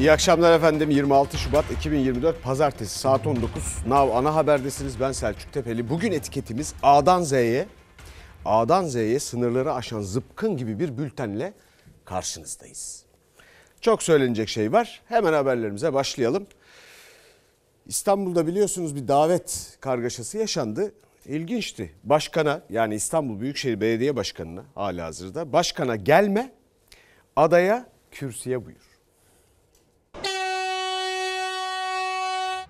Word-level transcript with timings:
İyi 0.00 0.12
akşamlar 0.12 0.52
efendim. 0.52 0.90
26 0.90 1.38
Şubat 1.38 1.70
2024 1.70 2.42
Pazartesi 2.42 2.98
saat 2.98 3.26
19. 3.26 3.62
Nav 3.86 4.10
ana 4.10 4.34
haberdesiniz. 4.34 5.00
Ben 5.00 5.12
Selçuk 5.12 5.52
Tepeli. 5.52 5.90
Bugün 5.90 6.12
etiketimiz 6.12 6.74
A'dan 6.82 7.22
Z'ye, 7.22 7.66
A'dan 8.44 8.84
Z'ye 8.84 9.18
sınırları 9.20 9.74
aşan 9.74 10.00
zıpkın 10.00 10.56
gibi 10.56 10.78
bir 10.78 10.98
bültenle 10.98 11.52
karşınızdayız. 12.04 13.04
Çok 13.80 14.02
söylenecek 14.02 14.48
şey 14.48 14.72
var. 14.72 15.02
Hemen 15.06 15.32
haberlerimize 15.32 15.92
başlayalım. 15.92 16.46
İstanbul'da 17.86 18.46
biliyorsunuz 18.46 18.96
bir 18.96 19.08
davet 19.08 19.78
kargaşası 19.80 20.38
yaşandı. 20.38 20.92
İlginçti. 21.26 21.94
Başkana 22.04 22.62
yani 22.70 22.94
İstanbul 22.94 23.40
Büyükşehir 23.40 23.80
Belediye 23.80 24.16
Başkanı'na 24.16 24.64
hala 24.74 25.04
hazırda 25.04 25.52
başkana 25.52 25.96
gelme 25.96 26.52
adaya 27.36 27.86
kürsüye 28.10 28.66
buyur. 28.66 28.89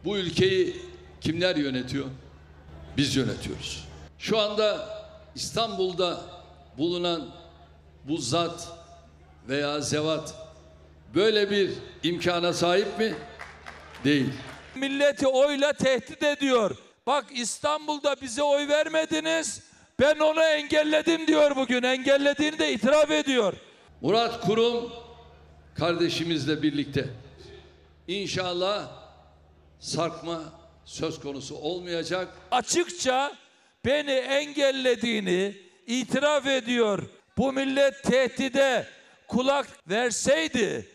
Bu 0.05 0.19
ülkeyi 0.19 0.77
kimler 1.21 1.57
yönetiyor? 1.57 2.07
Biz 2.97 3.17
yönetiyoruz. 3.17 3.89
Şu 4.19 4.39
anda 4.39 4.89
İstanbul'da 5.35 6.21
bulunan 6.79 7.31
bu 8.05 8.17
zat 8.17 8.69
veya 9.49 9.81
zevat 9.81 10.35
böyle 11.15 11.51
bir 11.51 11.71
imkana 12.03 12.53
sahip 12.53 12.99
mi? 12.99 13.15
Değil. 14.05 14.31
Milleti 14.75 15.27
oyla 15.27 15.73
tehdit 15.73 16.23
ediyor. 16.23 16.77
Bak 17.07 17.25
İstanbul'da 17.35 18.17
bize 18.23 18.43
oy 18.43 18.69
vermediniz. 18.69 19.63
Ben 20.01 20.19
onu 20.19 20.43
engelledim 20.43 21.27
diyor 21.27 21.57
bugün. 21.57 21.83
Engellediğini 21.83 22.59
de 22.59 22.73
itiraf 22.73 23.11
ediyor. 23.11 23.55
Murat 24.01 24.41
Kurum 24.41 24.93
kardeşimizle 25.75 26.63
birlikte 26.63 27.09
inşallah 28.09 29.00
sarkma 29.81 30.43
söz 30.85 31.21
konusu 31.21 31.55
olmayacak. 31.57 32.29
Açıkça 32.51 33.33
beni 33.85 34.11
engellediğini 34.11 35.57
itiraf 35.87 36.47
ediyor. 36.47 37.03
Bu 37.37 37.53
millet 37.53 38.03
tehdide 38.03 38.87
kulak 39.29 39.67
verseydi 39.89 40.89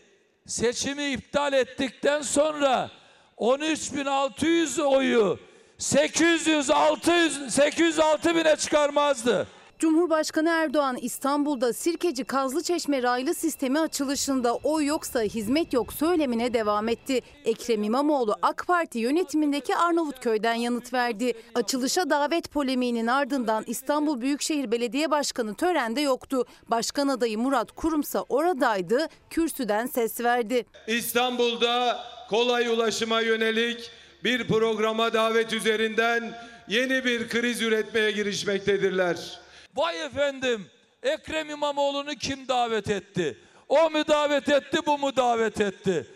seçimi 0.46 1.10
iptal 1.10 1.52
ettikten 1.52 2.22
sonra 2.22 2.90
13.600 3.38 4.82
oyu 4.82 5.38
800 5.78 6.70
600 6.70 7.54
806 7.54 8.36
bine 8.36 8.56
çıkarmazdı. 8.56 9.46
Cumhurbaşkanı 9.78 10.48
Erdoğan 10.48 10.96
İstanbul'da 10.96 11.72
Sirkeci 11.72 12.24
Kazlıçeşme 12.24 13.02
raylı 13.02 13.34
sistemi 13.34 13.80
açılışında 13.80 14.54
oy 14.54 14.86
yoksa 14.86 15.22
hizmet 15.22 15.72
yok 15.72 15.92
söylemine 15.92 16.54
devam 16.54 16.88
etti. 16.88 17.20
Ekrem 17.44 17.82
İmamoğlu 17.82 18.36
AK 18.42 18.64
Parti 18.66 18.98
yönetimindeki 18.98 19.76
Arnavutköy'den 19.76 20.54
yanıt 20.54 20.92
verdi. 20.92 21.32
Açılışa 21.54 22.10
davet 22.10 22.50
polemiğinin 22.52 23.06
ardından 23.06 23.64
İstanbul 23.66 24.20
Büyükşehir 24.20 24.70
Belediye 24.70 25.10
Başkanı 25.10 25.54
törende 25.54 26.00
yoktu. 26.00 26.44
Başkan 26.68 27.08
adayı 27.08 27.38
Murat 27.38 27.72
Kurumsa 27.72 28.24
oradaydı, 28.28 29.08
kürsüden 29.30 29.86
ses 29.86 30.20
verdi. 30.20 30.66
İstanbul'da 30.86 32.00
kolay 32.30 32.66
ulaşıma 32.66 33.20
yönelik 33.20 33.90
bir 34.24 34.48
programa 34.48 35.12
davet 35.12 35.52
üzerinden 35.52 36.34
yeni 36.68 37.04
bir 37.04 37.28
kriz 37.28 37.62
üretmeye 37.62 38.10
girişmektedirler. 38.10 39.45
Vay 39.76 40.02
efendim 40.04 40.66
Ekrem 41.02 41.50
İmamoğlu'nu 41.50 42.14
kim 42.14 42.48
davet 42.48 42.90
etti? 42.90 43.38
O 43.68 43.90
mu 43.90 44.06
davet 44.08 44.48
etti 44.48 44.78
bu 44.86 44.98
mu 44.98 45.16
davet 45.16 45.60
etti? 45.60 46.06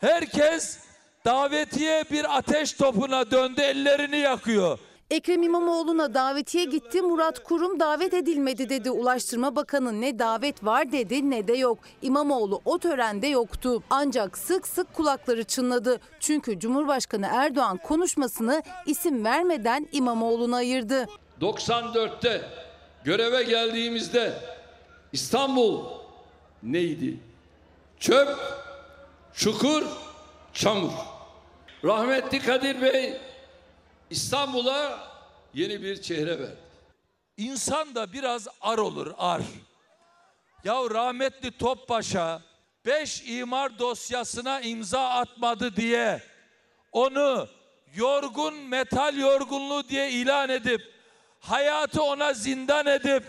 Herkes 0.00 0.78
davetiye 1.24 2.04
bir 2.10 2.38
ateş 2.38 2.72
topuna 2.72 3.30
döndü 3.30 3.60
ellerini 3.60 4.18
yakıyor. 4.18 4.78
Ekrem 5.10 5.42
İmamoğlu'na 5.42 6.14
davetiye 6.14 6.64
gitti. 6.64 7.02
Murat 7.02 7.44
Kurum 7.44 7.80
davet 7.80 8.14
edilmedi 8.14 8.68
dedi. 8.68 8.90
Ulaştırma 8.90 9.56
Bakanı 9.56 10.00
ne 10.00 10.18
davet 10.18 10.64
var 10.64 10.92
dedi 10.92 11.30
ne 11.30 11.48
de 11.48 11.52
yok. 11.52 11.78
İmamoğlu 12.02 12.60
o 12.64 12.78
törende 12.78 13.26
yoktu. 13.26 13.82
Ancak 13.90 14.38
sık 14.38 14.66
sık 14.68 14.94
kulakları 14.94 15.44
çınladı. 15.44 16.00
Çünkü 16.20 16.58
Cumhurbaşkanı 16.60 17.28
Erdoğan 17.32 17.76
konuşmasını 17.76 18.62
isim 18.86 19.24
vermeden 19.24 19.88
İmamoğlu'na 19.92 20.56
ayırdı. 20.56 21.06
94'te 21.40 22.42
göreve 23.08 23.42
geldiğimizde 23.42 24.32
İstanbul 25.12 25.84
neydi? 26.62 27.16
Çöp, 28.00 28.36
çukur, 29.34 29.84
çamur. 30.52 30.92
Rahmetli 31.84 32.38
Kadir 32.38 32.82
Bey 32.82 33.16
İstanbul'a 34.10 34.98
yeni 35.54 35.82
bir 35.82 36.02
çehre 36.02 36.38
verdi. 36.38 36.56
İnsan 37.36 37.94
da 37.94 38.12
biraz 38.12 38.48
ar 38.60 38.78
olur 38.78 39.14
ar. 39.18 39.42
Ya 40.64 40.74
rahmetli 40.74 41.58
Topbaş'a 41.58 42.42
5 42.86 43.22
imar 43.26 43.78
dosyasına 43.78 44.60
imza 44.60 45.08
atmadı 45.08 45.76
diye 45.76 46.22
onu 46.92 47.48
yorgun 47.94 48.54
metal 48.54 49.16
yorgunluğu 49.16 49.88
diye 49.88 50.10
ilan 50.10 50.48
edip 50.48 50.97
hayatı 51.40 52.02
ona 52.02 52.32
zindan 52.32 52.86
edip 52.86 53.22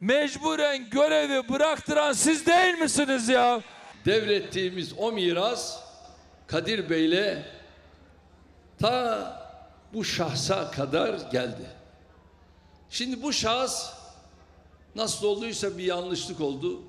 mecburen 0.00 0.90
görevi 0.90 1.48
bıraktıran 1.48 2.12
siz 2.12 2.46
değil 2.46 2.74
misiniz 2.74 3.28
ya? 3.28 3.60
Devrettiğimiz 4.04 4.92
o 4.98 5.12
miras 5.12 5.80
Kadir 6.46 6.90
Bey'le 6.90 7.42
ta 8.80 9.44
bu 9.94 10.04
şahsa 10.04 10.70
kadar 10.70 11.30
geldi. 11.32 11.70
Şimdi 12.90 13.22
bu 13.22 13.32
şahıs 13.32 13.90
nasıl 14.94 15.26
olduysa 15.26 15.78
bir 15.78 15.84
yanlışlık 15.84 16.40
oldu. 16.40 16.82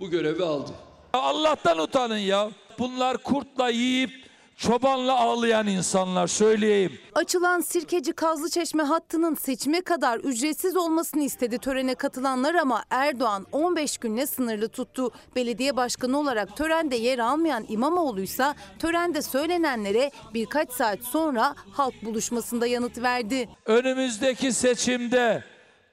Bu 0.00 0.10
görevi 0.10 0.44
aldı. 0.44 0.70
Allah'tan 1.12 1.78
utanın 1.78 2.18
ya. 2.18 2.50
Bunlar 2.78 3.18
kurtla 3.18 3.68
yiyip 3.68 4.23
çobanla 4.56 5.20
ağlayan 5.20 5.66
insanlar 5.66 6.26
söyleyeyim. 6.26 6.98
Açılan 7.14 7.60
Sirkeci 7.60 8.12
Kazlıçeşme 8.12 8.82
hattının 8.82 9.34
seçime 9.34 9.80
kadar 9.80 10.18
ücretsiz 10.18 10.76
olmasını 10.76 11.22
istedi 11.22 11.58
törene 11.58 11.94
katılanlar 11.94 12.54
ama 12.54 12.84
Erdoğan 12.90 13.46
15 13.52 13.98
günle 13.98 14.26
sınırlı 14.26 14.68
tuttu. 14.68 15.10
Belediye 15.36 15.76
başkanı 15.76 16.18
olarak 16.18 16.56
törende 16.56 16.96
yer 16.96 17.18
almayan 17.18 17.64
İmamoğlu 17.68 18.20
ise 18.20 18.54
törende 18.78 19.22
söylenenlere 19.22 20.10
birkaç 20.34 20.70
saat 20.72 21.00
sonra 21.00 21.54
halk 21.72 21.94
buluşmasında 22.04 22.66
yanıt 22.66 23.02
verdi. 23.02 23.48
Önümüzdeki 23.66 24.52
seçimde 24.52 25.44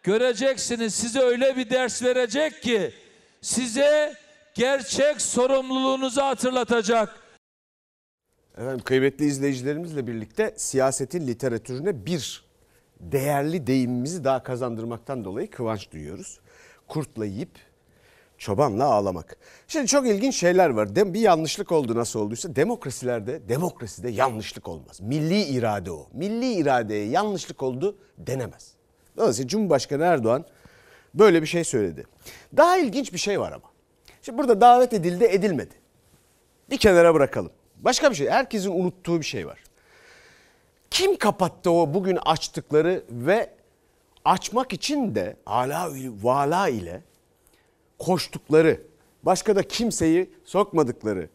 göreceksiniz 0.04 0.96
size 0.96 1.20
öyle 1.20 1.56
bir 1.58 1.70
ders 1.70 2.04
verecek 2.04 2.62
ki 2.64 2.94
size 3.42 4.14
gerçek 4.54 5.22
sorumluluğunuzu 5.22 6.22
hatırlatacak. 6.22 7.21
Efendim 8.58 8.80
kıymetli 8.80 9.26
izleyicilerimizle 9.26 10.08
birlikte 10.08 10.54
siyasetin 10.58 11.28
literatürüne 11.28 12.06
bir 12.06 12.46
değerli 13.00 13.68
deyimimizi 13.68 14.24
daha 14.24 14.44
kazandırmaktan 14.44 15.26
dolayı 15.26 15.50
kıvanç 15.50 15.92
duyuyoruz. 15.92 16.40
Kurtla 16.88 17.26
yiyip 17.26 17.50
çobanla 18.38 18.86
ağlamak. 18.86 19.38
Şimdi 19.68 19.88
çok 19.88 20.08
ilginç 20.08 20.36
şeyler 20.36 20.70
var. 20.70 20.96
Bir 20.96 21.20
yanlışlık 21.20 21.72
oldu 21.72 21.96
nasıl 21.96 22.20
olduysa 22.20 22.56
demokrasilerde 22.56 23.50
demokraside 23.50 24.10
yanlışlık 24.10 24.68
olmaz. 24.68 25.02
Milli 25.02 25.42
irade 25.42 25.92
o. 25.92 26.08
Milli 26.14 26.54
iradeye 26.54 27.06
yanlışlık 27.06 27.64
oldu 27.64 27.98
denemez. 28.18 28.72
Dolayısıyla 29.18 29.48
Cumhurbaşkanı 29.48 30.04
Erdoğan 30.04 30.46
böyle 31.14 31.42
bir 31.42 31.48
şey 31.48 31.64
söyledi. 31.64 32.06
Daha 32.58 32.78
ilginç 32.78 33.14
bir 33.14 33.18
şey 33.18 33.40
var 33.40 33.52
ama. 33.52 33.72
Şimdi 34.22 34.38
burada 34.38 34.62
davet 34.62 34.94
edildi 34.94 35.24
edilmedi. 35.24 35.74
Bir 36.70 36.78
kenara 36.78 37.14
bırakalım. 37.14 37.52
Başka 37.82 38.12
bir 38.12 38.16
şey. 38.16 38.30
Herkesin 38.30 38.72
unuttuğu 38.72 39.20
bir 39.20 39.26
şey 39.26 39.48
var. 39.48 39.60
Kim 40.92 41.18
kapattı 41.18 41.72
o 41.72 41.94
bugün 41.94 42.16
açtıkları 42.26 43.04
ve 43.10 43.50
açmak 44.26 44.74
için 44.74 45.16
de 45.16 45.36
ala 45.46 45.92
vala 46.22 46.68
ile 46.68 47.02
koştukları, 48.00 48.82
başka 49.24 49.56
da 49.56 49.64
kimseyi 49.64 50.30
sokmadıkları 50.46 51.30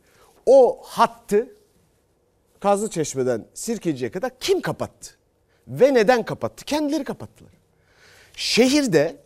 o 0.47 0.81
hattı 0.83 1.49
Kazlı 2.61 2.91
Çeşme'den 2.91 3.47
Sirkeci'ye 3.55 4.11
kadar 4.11 4.39
kim 4.41 4.61
kapattı? 4.61 5.11
Ve 5.69 5.95
neden 5.95 6.25
kapattı? 6.25 6.65
Kendileri 6.65 7.05
kapattılar. 7.05 7.53
Şehirde 8.37 9.17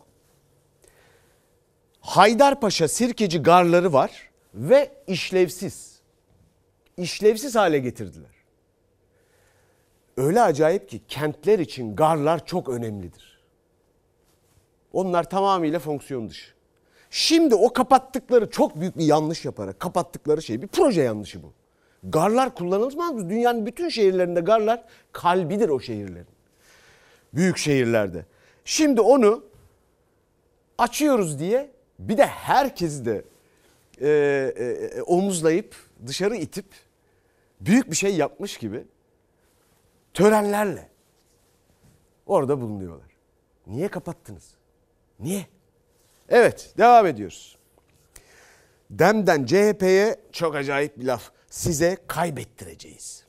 Haydarpaşa 2.01 2.87
Sirkeci 2.87 3.41
garları 3.41 3.93
var 3.93 4.29
ve 4.53 4.91
işlevsiz. 5.07 5.90
İşlevsiz 6.97 7.55
hale 7.55 7.79
getirdiler. 7.79 8.31
Öyle 10.17 10.41
acayip 10.41 10.89
ki 10.89 11.01
kentler 11.07 11.59
için 11.59 11.95
garlar 11.95 12.45
çok 12.45 12.69
önemlidir. 12.69 13.41
Onlar 14.93 15.29
tamamıyla 15.29 15.79
fonksiyon 15.79 16.29
dışı. 16.29 16.51
Şimdi 17.09 17.55
o 17.55 17.73
kapattıkları 17.73 18.49
çok 18.49 18.79
büyük 18.79 18.97
bir 18.97 19.05
yanlış 19.05 19.45
yaparak 19.45 19.79
kapattıkları 19.79 20.41
şey 20.41 20.61
bir 20.61 20.67
proje 20.67 21.01
yanlışı 21.01 21.43
bu. 21.43 21.53
Garlar 22.03 22.55
kullanılmaz 22.55 23.13
mı? 23.13 23.29
Dünyanın 23.29 23.65
bütün 23.65 23.89
şehirlerinde 23.89 24.39
garlar 24.39 24.83
kalbidir 25.11 25.69
o 25.69 25.79
şehirlerin. 25.79 26.27
Büyük 27.33 27.57
şehirlerde. 27.57 28.25
Şimdi 28.65 29.01
onu 29.01 29.43
açıyoruz 30.77 31.39
diye 31.39 31.71
bir 31.99 32.17
de 32.17 32.25
herkesi 32.25 33.05
de 33.05 33.23
e, 34.01 34.09
e, 34.09 35.01
omuzlayıp 35.01 35.75
dışarı 36.07 36.35
itip 36.35 36.65
büyük 37.61 37.91
bir 37.91 37.95
şey 37.95 38.15
yapmış 38.15 38.57
gibi 38.57 38.83
törenlerle 40.13 40.89
orada 42.25 42.61
bulunuyorlar. 42.61 43.11
Niye 43.67 43.87
kapattınız? 43.87 44.51
Niye? 45.19 45.45
Evet 46.29 46.73
devam 46.77 47.05
ediyoruz. 47.07 47.57
Dem'den 48.89 49.45
CHP'ye 49.45 50.15
çok 50.31 50.55
acayip 50.55 50.99
bir 50.99 51.05
laf. 51.05 51.31
Size 51.49 51.97
kaybettireceğiz. 52.07 53.23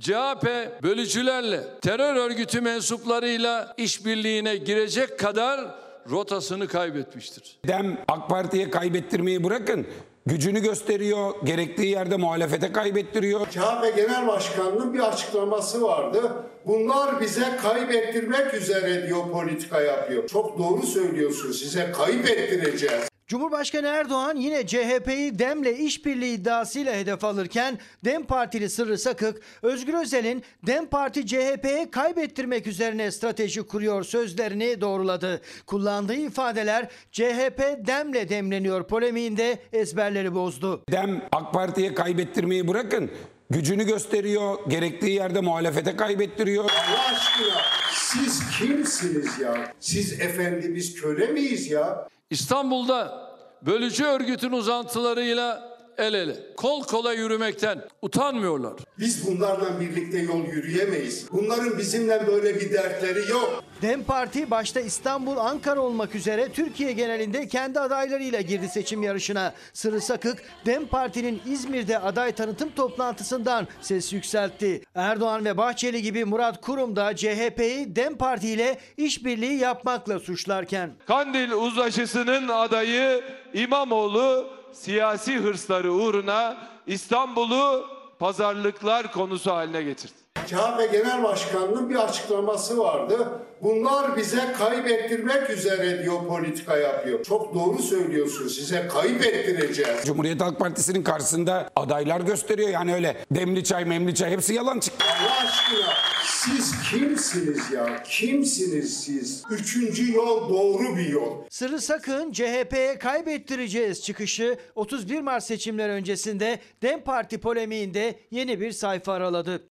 CHP 0.00 0.46
bölücülerle, 0.82 1.80
terör 1.80 2.16
örgütü 2.16 2.60
mensuplarıyla 2.60 3.74
işbirliğine 3.76 4.56
girecek 4.56 5.18
kadar 5.18 5.74
rotasını 6.10 6.68
kaybetmiştir. 6.68 7.58
Dem 7.66 8.04
AK 8.08 8.28
Parti'ye 8.30 8.70
kaybettirmeyi 8.70 9.44
bırakın. 9.44 9.86
Gücünü 10.28 10.62
gösteriyor, 10.62 11.34
gerektiği 11.44 11.90
yerde 11.90 12.16
muhalefete 12.16 12.72
kaybettiriyor. 12.72 13.46
CHP 13.50 13.96
Genel 13.96 14.26
Başkanı'nın 14.28 14.94
bir 14.94 15.00
açıklaması 15.00 15.82
vardı. 15.82 16.32
Bunlar 16.66 17.20
bize 17.20 17.56
kaybettirmek 17.62 18.54
üzere 18.54 19.06
diyor 19.06 19.30
politika 19.32 19.80
yapıyor. 19.80 20.28
Çok 20.28 20.58
doğru 20.58 20.86
söylüyorsun 20.86 21.52
size 21.52 21.92
kaybettireceğiz. 21.92 23.08
Cumhurbaşkanı 23.28 23.86
Erdoğan 23.86 24.36
yine 24.36 24.66
CHP'yi 24.66 25.38
Dem'le 25.38 25.78
işbirliği 25.78 26.34
iddiasıyla 26.34 26.94
hedef 26.94 27.24
alırken 27.24 27.78
Dem 28.04 28.24
Partili 28.24 28.70
Sırrı 28.70 28.98
Sakık, 28.98 29.42
Özgür 29.62 29.94
Özel'in 29.94 30.44
Dem 30.66 30.86
Parti 30.86 31.26
CHP'ye 31.26 31.90
kaybettirmek 31.90 32.66
üzerine 32.66 33.10
strateji 33.10 33.62
kuruyor 33.62 34.04
sözlerini 34.04 34.80
doğruladı. 34.80 35.40
Kullandığı 35.66 36.14
ifadeler 36.14 36.88
CHP 37.12 37.60
Dem'le 37.86 38.28
demleniyor 38.28 38.86
polemiğinde 38.86 39.58
ezberleri 39.72 40.34
bozdu. 40.34 40.82
Dem 40.90 41.22
AK 41.32 41.52
Parti'ye 41.52 41.94
kaybettirmeyi 41.94 42.68
bırakın. 42.68 43.10
Gücünü 43.50 43.84
gösteriyor, 43.86 44.58
gerektiği 44.68 45.14
yerde 45.14 45.40
muhalefete 45.40 45.96
kaybettiriyor. 45.96 46.64
Allah 46.64 47.16
aşkına 47.16 47.60
siz 47.92 48.58
kimsiniz 48.58 49.38
ya? 49.38 49.72
Siz 49.80 50.20
efendimiz 50.20 51.00
köle 51.00 51.26
miyiz 51.26 51.70
ya? 51.70 52.08
İstanbul'da 52.30 53.28
bölücü 53.62 54.04
örgütün 54.04 54.52
uzantılarıyla 54.52 55.67
el 55.98 56.14
ele, 56.14 56.36
kol 56.56 56.82
kola 56.82 57.12
yürümekten 57.12 57.84
utanmıyorlar. 58.02 58.74
Biz 58.98 59.26
bunlarla 59.26 59.80
birlikte 59.80 60.18
yol 60.18 60.44
yürüyemeyiz. 60.44 61.26
Bunların 61.32 61.78
bizimle 61.78 62.26
böyle 62.26 62.60
bir 62.60 62.72
dertleri 62.72 63.30
yok. 63.30 63.64
Dem 63.82 64.04
Parti 64.04 64.50
başta 64.50 64.80
İstanbul, 64.80 65.36
Ankara 65.36 65.80
olmak 65.80 66.14
üzere 66.14 66.48
Türkiye 66.52 66.92
genelinde 66.92 67.48
kendi 67.48 67.80
adaylarıyla 67.80 68.40
girdi 68.40 68.68
seçim 68.68 69.02
yarışına. 69.02 69.54
Sırrı 69.72 70.00
Sakık, 70.00 70.42
Dem 70.66 70.86
Parti'nin 70.86 71.40
İzmir'de 71.46 71.98
aday 71.98 72.32
tanıtım 72.32 72.70
toplantısından 72.70 73.68
ses 73.80 74.12
yükseltti. 74.12 74.82
Erdoğan 74.94 75.44
ve 75.44 75.56
Bahçeli 75.56 76.02
gibi 76.02 76.24
Murat 76.24 76.60
Kurum 76.60 76.96
da 76.96 77.16
CHP'yi 77.16 77.96
Dem 77.96 78.16
Parti 78.16 78.48
ile 78.48 78.78
işbirliği 78.96 79.58
yapmakla 79.58 80.18
suçlarken. 80.20 80.90
Kandil 81.06 81.52
uzlaşısının 81.52 82.48
adayı 82.48 83.20
İmamoğlu 83.54 84.57
siyasi 84.72 85.36
hırsları 85.36 85.92
uğruna 85.92 86.56
İstanbul'u 86.86 87.86
pazarlıklar 88.18 89.12
konusu 89.12 89.52
haline 89.52 89.82
getirdi. 89.82 90.27
CHP 90.48 90.92
Genel 90.92 91.24
Başkanı'nın 91.24 91.90
bir 91.90 91.94
açıklaması 91.94 92.78
vardı. 92.78 93.28
Bunlar 93.62 94.16
bize 94.16 94.52
kaybettirmek 94.58 95.50
üzere 95.50 96.02
diyor 96.02 96.26
politika 96.28 96.76
yapıyor. 96.76 97.24
Çok 97.24 97.54
doğru 97.54 97.82
söylüyorsun 97.82 98.48
size 98.48 98.88
kaybettireceğiz. 98.88 100.04
Cumhuriyet 100.06 100.40
Halk 100.40 100.58
Partisi'nin 100.58 101.02
karşısında 101.02 101.70
adaylar 101.76 102.20
gösteriyor. 102.20 102.68
Yani 102.68 102.94
öyle 102.94 103.16
demli 103.30 103.64
çay 103.64 103.84
memli 103.84 104.14
çay 104.14 104.30
hepsi 104.30 104.54
yalan 104.54 104.80
çıktı. 104.80 105.04
Allah 105.08 105.48
aşkına 105.48 105.92
siz 106.24 106.74
kimsiniz 106.90 107.70
ya? 107.70 108.02
Kimsiniz 108.02 109.00
siz? 109.04 109.42
Üçüncü 109.50 110.12
yol 110.12 110.48
doğru 110.48 110.96
bir 110.96 111.08
yol. 111.08 111.32
Sırrı 111.50 111.80
Sakın 111.80 112.32
CHP'ye 112.32 112.98
kaybettireceğiz 112.98 114.02
çıkışı 114.02 114.56
31 114.74 115.20
Mart 115.20 115.44
seçimler 115.44 115.88
öncesinde 115.88 116.58
Dem 116.82 117.04
Parti 117.04 117.38
polemiğinde 117.38 118.14
yeni 118.30 118.60
bir 118.60 118.72
sayfa 118.72 119.12
araladı. 119.12 119.67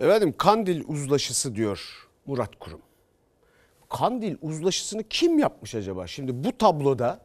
Efendim 0.00 0.34
Kandil 0.38 0.84
uzlaşısı 0.86 1.54
diyor 1.54 2.08
Murat 2.26 2.58
Kurum. 2.58 2.80
Kandil 3.88 4.36
uzlaşısını 4.42 5.02
kim 5.08 5.38
yapmış 5.38 5.74
acaba? 5.74 6.06
Şimdi 6.06 6.44
bu 6.44 6.58
tabloda 6.58 7.20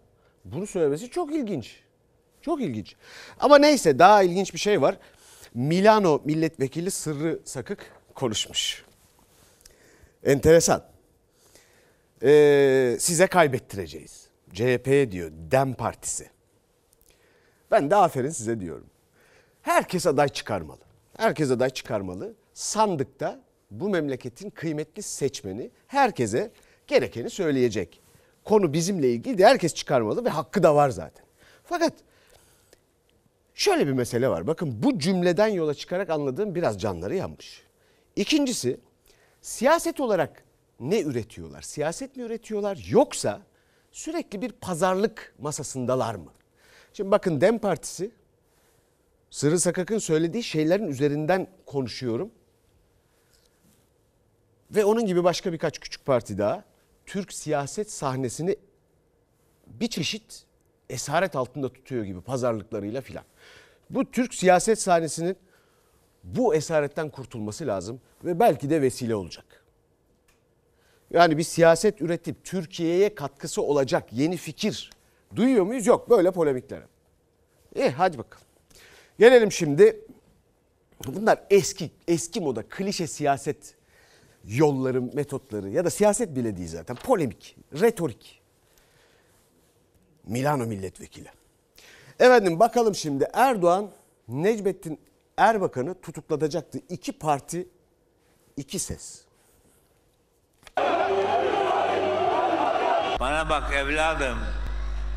bunu 0.45 0.67
söylemesi 0.67 1.09
çok 1.09 1.35
ilginç. 1.35 1.79
Çok 2.41 2.61
ilginç. 2.61 2.95
Ama 3.39 3.57
neyse 3.57 3.99
daha 3.99 4.23
ilginç 4.23 4.53
bir 4.53 4.59
şey 4.59 4.81
var. 4.81 4.97
Milano 5.53 6.21
milletvekili 6.25 6.91
Sırrı 6.91 7.39
Sakık 7.45 7.91
konuşmuş. 8.15 8.85
Enteresan. 10.23 10.83
Ee, 12.23 12.97
size 12.99 13.27
kaybettireceğiz. 13.27 14.27
CHP'ye 14.53 15.11
diyor 15.11 15.31
Dem 15.51 15.73
Partisi. 15.73 16.29
Ben 17.71 17.91
de 17.91 17.95
aferin 17.95 18.29
size 18.29 18.59
diyorum. 18.59 18.89
Herkes 19.61 20.07
aday 20.07 20.29
çıkarmalı. 20.29 20.81
Herkes 21.17 21.51
aday 21.51 21.69
çıkarmalı. 21.69 22.33
Sandıkta 22.57 23.39
bu 23.71 23.89
memleketin 23.89 24.49
kıymetli 24.49 25.03
seçmeni 25.03 25.71
herkese 25.87 26.51
gerekeni 26.87 27.29
söyleyecek. 27.29 28.01
Konu 28.43 28.73
bizimle 28.73 29.11
ilgili 29.11 29.37
de 29.37 29.45
herkes 29.45 29.73
çıkarmalı 29.73 30.25
ve 30.25 30.29
hakkı 30.29 30.63
da 30.63 30.75
var 30.75 30.89
zaten. 30.89 31.25
Fakat 31.63 31.93
şöyle 33.53 33.87
bir 33.87 33.91
mesele 33.91 34.29
var. 34.29 34.47
Bakın 34.47 34.83
bu 34.83 34.99
cümleden 34.99 35.47
yola 35.47 35.73
çıkarak 35.73 36.09
anladığım 36.09 36.55
biraz 36.55 36.81
canları 36.81 37.15
yanmış. 37.15 37.63
İkincisi 38.15 38.79
siyaset 39.41 39.99
olarak 39.99 40.43
ne 40.79 41.01
üretiyorlar? 41.01 41.61
Siyaset 41.61 42.15
mi 42.15 42.23
üretiyorlar 42.23 42.87
yoksa 42.89 43.41
sürekli 43.91 44.41
bir 44.41 44.51
pazarlık 44.51 45.35
masasındalar 45.39 46.15
mı? 46.15 46.31
Şimdi 46.93 47.11
bakın 47.11 47.41
Dem 47.41 47.59
Partisi 47.59 48.11
Sırrı 49.29 49.59
Sakak'ın 49.59 49.97
söylediği 49.97 50.43
şeylerin 50.43 50.87
üzerinden 50.87 51.47
konuşuyorum. 51.65 52.31
Ve 54.71 54.85
onun 54.85 55.05
gibi 55.05 55.23
başka 55.23 55.53
birkaç 55.53 55.79
küçük 55.79 56.05
parti 56.05 56.37
daha 56.37 56.63
Türk 57.05 57.33
siyaset 57.33 57.91
sahnesini 57.91 58.55
bir 59.67 59.87
çeşit 59.87 60.45
esaret 60.89 61.35
altında 61.35 61.73
tutuyor 61.73 62.03
gibi 62.03 62.21
pazarlıklarıyla 62.21 63.01
filan. 63.01 63.23
Bu 63.89 64.11
Türk 64.11 64.33
siyaset 64.33 64.81
sahnesinin 64.81 65.37
bu 66.23 66.55
esaretten 66.55 67.09
kurtulması 67.09 67.67
lazım 67.67 68.01
ve 68.23 68.39
belki 68.39 68.69
de 68.69 68.81
vesile 68.81 69.15
olacak. 69.15 69.45
Yani 71.11 71.37
bir 71.37 71.43
siyaset 71.43 72.01
üretip 72.01 72.43
Türkiye'ye 72.43 73.15
katkısı 73.15 73.61
olacak 73.61 74.13
yeni 74.13 74.37
fikir 74.37 74.89
duyuyor 75.35 75.65
muyuz? 75.65 75.87
Yok 75.87 76.09
böyle 76.09 76.31
polemiklere. 76.31 76.85
İyi 77.75 77.89
hadi 77.89 78.17
bakalım. 78.17 78.47
Gelelim 79.19 79.51
şimdi 79.51 80.01
bunlar 81.07 81.43
eski 81.49 81.91
eski 82.07 82.41
moda 82.41 82.63
klişe 82.69 83.07
siyaset 83.07 83.76
yolları, 84.47 85.01
metotları 85.01 85.69
ya 85.69 85.85
da 85.85 85.89
siyaset 85.89 86.35
bile 86.35 86.57
değil 86.57 86.69
zaten 86.69 86.95
polemik, 86.95 87.57
retorik. 87.73 88.41
Milano 90.23 90.65
milletvekili. 90.65 91.27
Efendim 92.19 92.59
bakalım 92.59 92.95
şimdi 92.95 93.27
Erdoğan 93.33 93.91
Necmettin 94.27 94.99
Erbakan'ı 95.37 96.01
tutuklatacaktı. 96.01 96.79
İki 96.89 97.11
parti, 97.11 97.67
iki 98.57 98.79
ses. 98.79 99.21
Bana 103.19 103.49
bak 103.49 103.73
evladım. 103.73 104.37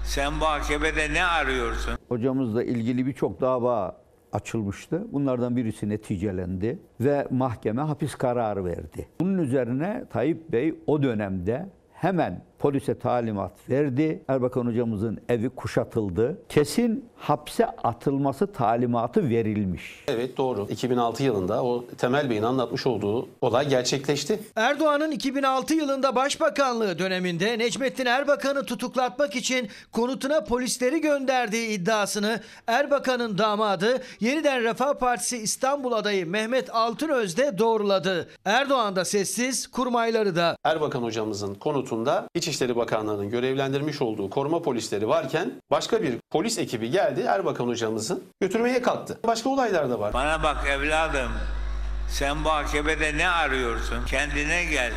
Sen 0.05 0.41
bu 0.41 0.47
AKP'de 0.47 1.15
ne 1.15 1.25
arıyorsun? 1.25 1.99
Hocamızla 2.09 2.65
ilgili 2.65 3.07
birçok 3.07 3.41
dava 3.41 4.01
açılmıştı. 4.33 5.07
Bunlardan 5.13 5.57
birisi 5.57 5.89
neticelendi 5.89 6.79
ve 7.01 7.27
mahkeme 7.31 7.83
hapis 7.83 8.15
kararı 8.15 8.65
verdi. 8.65 9.09
Bunun 9.21 9.39
üzerine 9.39 10.05
Tayyip 10.11 10.53
Bey 10.53 10.75
o 10.87 11.03
dönemde 11.03 11.67
hemen 11.93 12.43
polise 12.61 12.99
talimat 12.99 13.52
verdi. 13.71 14.23
Erbakan 14.29 14.67
hocamızın 14.67 15.19
evi 15.29 15.49
kuşatıldı. 15.49 16.38
Kesin 16.49 17.05
hapse 17.17 17.67
atılması 17.67 18.52
talimatı 18.52 19.29
verilmiş. 19.29 20.05
Evet 20.09 20.37
doğru. 20.37 20.67
2006 20.71 21.23
yılında 21.23 21.64
o 21.64 21.85
Temel 21.99 22.31
Bey'in 22.31 22.43
anlatmış 22.43 22.87
olduğu 22.87 23.29
olay 23.40 23.69
gerçekleşti. 23.69 24.40
Erdoğan'ın 24.57 25.11
2006 25.11 25.75
yılında 25.75 26.14
başbakanlığı 26.14 26.99
döneminde 26.99 27.59
Necmettin 27.59 28.07
Erbakan'ı 28.07 28.64
tutuklatmak 28.64 29.37
için 29.37 29.69
konutuna 29.93 30.45
polisleri 30.45 31.00
gönderdiği 31.00 31.69
iddiasını 31.69 32.40
Erbakan'ın 32.67 33.38
damadı 33.38 34.02
yeniden 34.21 34.62
Refah 34.62 34.95
Partisi 34.95 35.38
İstanbul 35.38 35.93
adayı 35.93 36.26
Mehmet 36.26 36.75
Altınöz 36.75 37.37
de 37.37 37.59
doğruladı. 37.59 38.29
Erdoğan 38.45 38.97
da 38.97 39.05
sessiz, 39.05 39.67
kurmayları 39.67 40.37
da. 40.37 40.57
Erbakan 40.64 41.02
hocamızın 41.02 41.55
konutunda 41.55 42.29
İçişleri 42.50 42.76
Bakanlığı'nın 42.76 43.30
görevlendirmiş 43.30 44.02
olduğu 44.02 44.30
koruma 44.30 44.62
polisleri 44.62 45.09
varken 45.09 45.52
başka 45.71 46.02
bir 46.02 46.14
polis 46.30 46.59
ekibi 46.59 46.90
geldi 46.90 47.21
Erbakan 47.21 47.66
hocamızın 47.66 48.25
götürmeye 48.40 48.83
kalktı. 48.83 49.19
Başka 49.26 49.50
olaylar 49.50 49.90
da 49.90 50.00
var. 50.00 50.12
Bana 50.12 50.42
bak 50.42 50.66
evladım. 50.69 51.33
Sen 52.09 52.45
bu 52.45 52.50
AKP'de 52.50 53.16
ne 53.16 53.28
arıyorsun? 53.28 54.04
Kendine 54.07 54.64
gel. 54.64 54.92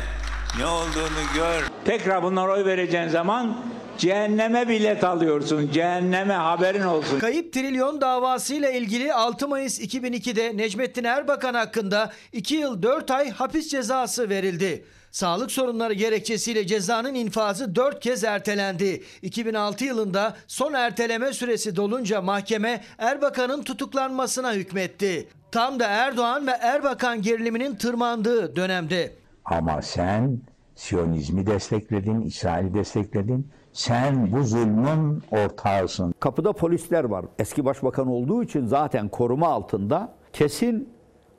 Ne 0.58 0.66
olduğunu 0.66 1.22
gör. 1.34 1.64
Tekrar 1.84 2.22
bunlara 2.22 2.52
oy 2.52 2.64
vereceğin 2.64 3.08
zaman 3.08 3.56
cehenneme 3.98 4.68
bilet 4.68 5.04
alıyorsun. 5.04 5.70
Cehenneme 5.72 6.34
haberin 6.34 6.82
olsun. 6.84 7.18
Kayıp 7.18 7.52
trilyon 7.52 8.00
davasıyla 8.00 8.70
ilgili 8.70 9.14
6 9.14 9.48
Mayıs 9.48 9.80
2002'de 9.80 10.56
Necmettin 10.56 11.04
Erbakan 11.04 11.54
hakkında 11.54 12.12
2 12.32 12.54
yıl 12.54 12.82
4 12.82 13.10
ay 13.10 13.30
hapis 13.30 13.68
cezası 13.70 14.28
verildi. 14.28 14.84
Sağlık 15.14 15.50
sorunları 15.50 15.92
gerekçesiyle 15.92 16.66
cezanın 16.66 17.14
infazı 17.14 17.74
4 17.76 18.00
kez 18.00 18.24
ertelendi. 18.24 19.02
2006 19.22 19.84
yılında 19.84 20.36
son 20.46 20.72
erteleme 20.72 21.32
süresi 21.32 21.76
dolunca 21.76 22.22
mahkeme 22.22 22.80
Erbakan'ın 22.98 23.62
tutuklanmasına 23.62 24.52
hükmetti. 24.52 25.28
Tam 25.52 25.80
da 25.80 25.86
Erdoğan 25.86 26.46
ve 26.46 26.50
Erbakan 26.50 27.22
geriliminin 27.22 27.76
tırmandığı 27.76 28.56
dönemde. 28.56 29.14
Ama 29.44 29.82
sen 29.82 30.40
Siyonizmi 30.74 31.46
destekledin, 31.46 32.20
İsrail'i 32.20 32.74
destekledin. 32.74 33.48
Sen 33.72 34.32
bu 34.32 34.42
zulmün 34.44 35.22
ortağısın. 35.30 36.14
Kapıda 36.20 36.52
polisler 36.52 37.04
var. 37.04 37.24
Eski 37.38 37.64
başbakan 37.64 38.06
olduğu 38.06 38.42
için 38.42 38.66
zaten 38.66 39.08
koruma 39.08 39.48
altında 39.48 40.14
kesin 40.32 40.93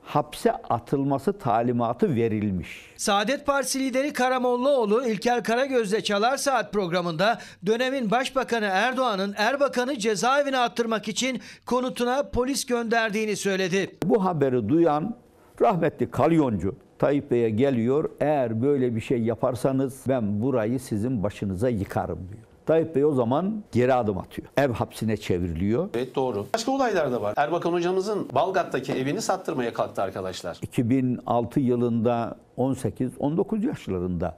hapse 0.06 0.52
atılması 0.52 1.38
talimatı 1.38 2.14
verilmiş. 2.14 2.92
Saadet 2.96 3.46
Partisi 3.46 3.80
lideri 3.80 4.12
Karamollaoğlu 4.12 5.08
İlker 5.08 5.44
Karagöz'le 5.44 6.00
Çalar 6.04 6.36
Saat 6.36 6.72
programında 6.72 7.38
dönemin 7.66 8.10
başbakanı 8.10 8.64
Erdoğan'ın 8.64 9.34
Erbakan'ı 9.36 9.98
cezaevine 9.98 10.58
attırmak 10.58 11.08
için 11.08 11.40
konutuna 11.66 12.22
polis 12.22 12.66
gönderdiğini 12.66 13.36
söyledi. 13.36 13.90
Bu 14.04 14.24
haberi 14.24 14.68
duyan 14.68 15.14
rahmetli 15.60 16.10
Kalyoncu 16.10 16.76
Tayyip 16.98 17.30
Bey'e 17.30 17.50
geliyor. 17.50 18.10
Eğer 18.20 18.62
böyle 18.62 18.96
bir 18.96 19.00
şey 19.00 19.22
yaparsanız 19.22 20.04
ben 20.08 20.40
burayı 20.42 20.80
sizin 20.80 21.22
başınıza 21.22 21.68
yıkarım 21.68 22.18
diyor. 22.32 22.55
Tayyip 22.66 22.94
Bey 22.94 23.04
o 23.04 23.12
zaman 23.12 23.62
geri 23.72 23.94
adım 23.94 24.18
atıyor. 24.18 24.48
Ev 24.56 24.70
hapsine 24.72 25.16
çevriliyor. 25.16 25.88
Evet 25.94 26.14
doğru. 26.14 26.46
Başka 26.54 26.72
olaylar 26.72 27.12
da 27.12 27.22
var. 27.22 27.34
Erbakan 27.36 27.72
hocamızın 27.72 28.28
Balgat'taki 28.34 28.92
evini 28.92 29.22
sattırmaya 29.22 29.72
kalktı 29.72 30.02
arkadaşlar. 30.02 30.58
2006 30.62 31.60
yılında 31.60 32.36
18-19 32.58 33.66
yaşlarında 33.66 34.36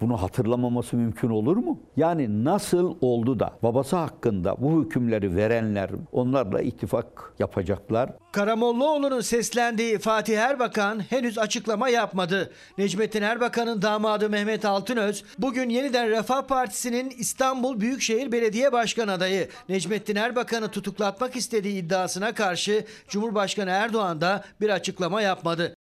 bunu 0.00 0.22
hatırlamaması 0.22 0.96
mümkün 0.96 1.30
olur 1.30 1.56
mu? 1.56 1.80
Yani 1.96 2.44
nasıl 2.44 2.96
oldu 3.00 3.40
da 3.40 3.52
babası 3.62 3.96
hakkında 3.96 4.56
bu 4.58 4.84
hükümleri 4.84 5.36
verenler 5.36 5.90
onlarla 6.12 6.60
ittifak 6.60 7.32
yapacaklar? 7.38 8.10
Karamollaoğlu'nun 8.32 9.20
seslendiği 9.20 9.98
Fatih 9.98 10.38
Erbakan 10.38 11.00
henüz 11.10 11.38
açıklama 11.38 11.88
yapmadı. 11.88 12.52
Necmettin 12.78 13.22
Erbakan'ın 13.22 13.82
damadı 13.82 14.30
Mehmet 14.30 14.64
Altınöz 14.64 15.24
bugün 15.38 15.68
yeniden 15.68 16.10
Refah 16.10 16.42
Partisi'nin 16.42 17.10
İstanbul 17.10 17.80
Büyükşehir 17.80 18.32
Belediye 18.32 18.72
Başkan 18.72 19.08
adayı 19.08 19.48
Necmettin 19.68 20.16
Erbakan'ı 20.16 20.68
tutuklatmak 20.68 21.36
istediği 21.36 21.82
iddiasına 21.82 22.34
karşı 22.34 22.84
Cumhurbaşkanı 23.08 23.70
Erdoğan 23.70 24.20
da 24.20 24.44
bir 24.60 24.70
açıklama 24.70 25.22
yapmadı. 25.22 25.74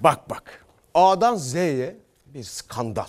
Bak 0.00 0.30
bak. 0.30 0.64
A'dan 0.94 1.34
Z'ye 1.34 2.01
bir 2.34 2.42
skandal. 2.42 3.08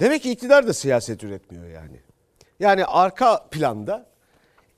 Demek 0.00 0.22
ki 0.22 0.30
iktidar 0.30 0.66
da 0.66 0.72
siyaset 0.72 1.24
üretmiyor 1.24 1.68
yani. 1.68 2.00
Yani 2.60 2.84
arka 2.84 3.48
planda 3.50 4.06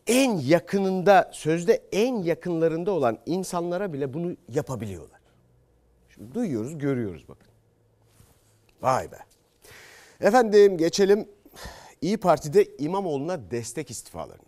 en 0.06 0.38
yakınında, 0.38 1.30
sözde 1.32 1.82
en 1.92 2.22
yakınlarında 2.22 2.90
olan 2.90 3.18
insanlara 3.26 3.92
bile 3.92 4.14
bunu 4.14 4.36
yapabiliyorlar. 4.48 5.20
Şimdi 6.14 6.34
duyuyoruz, 6.34 6.78
görüyoruz 6.78 7.28
bakın. 7.28 7.48
Vay 8.82 9.12
be. 9.12 9.18
Efendim 10.20 10.78
geçelim 10.78 11.28
İyi 12.00 12.16
Parti'de 12.16 12.76
İmamoğlu'na 12.78 13.50
destek 13.50 13.90
istifalarına. 13.90 14.47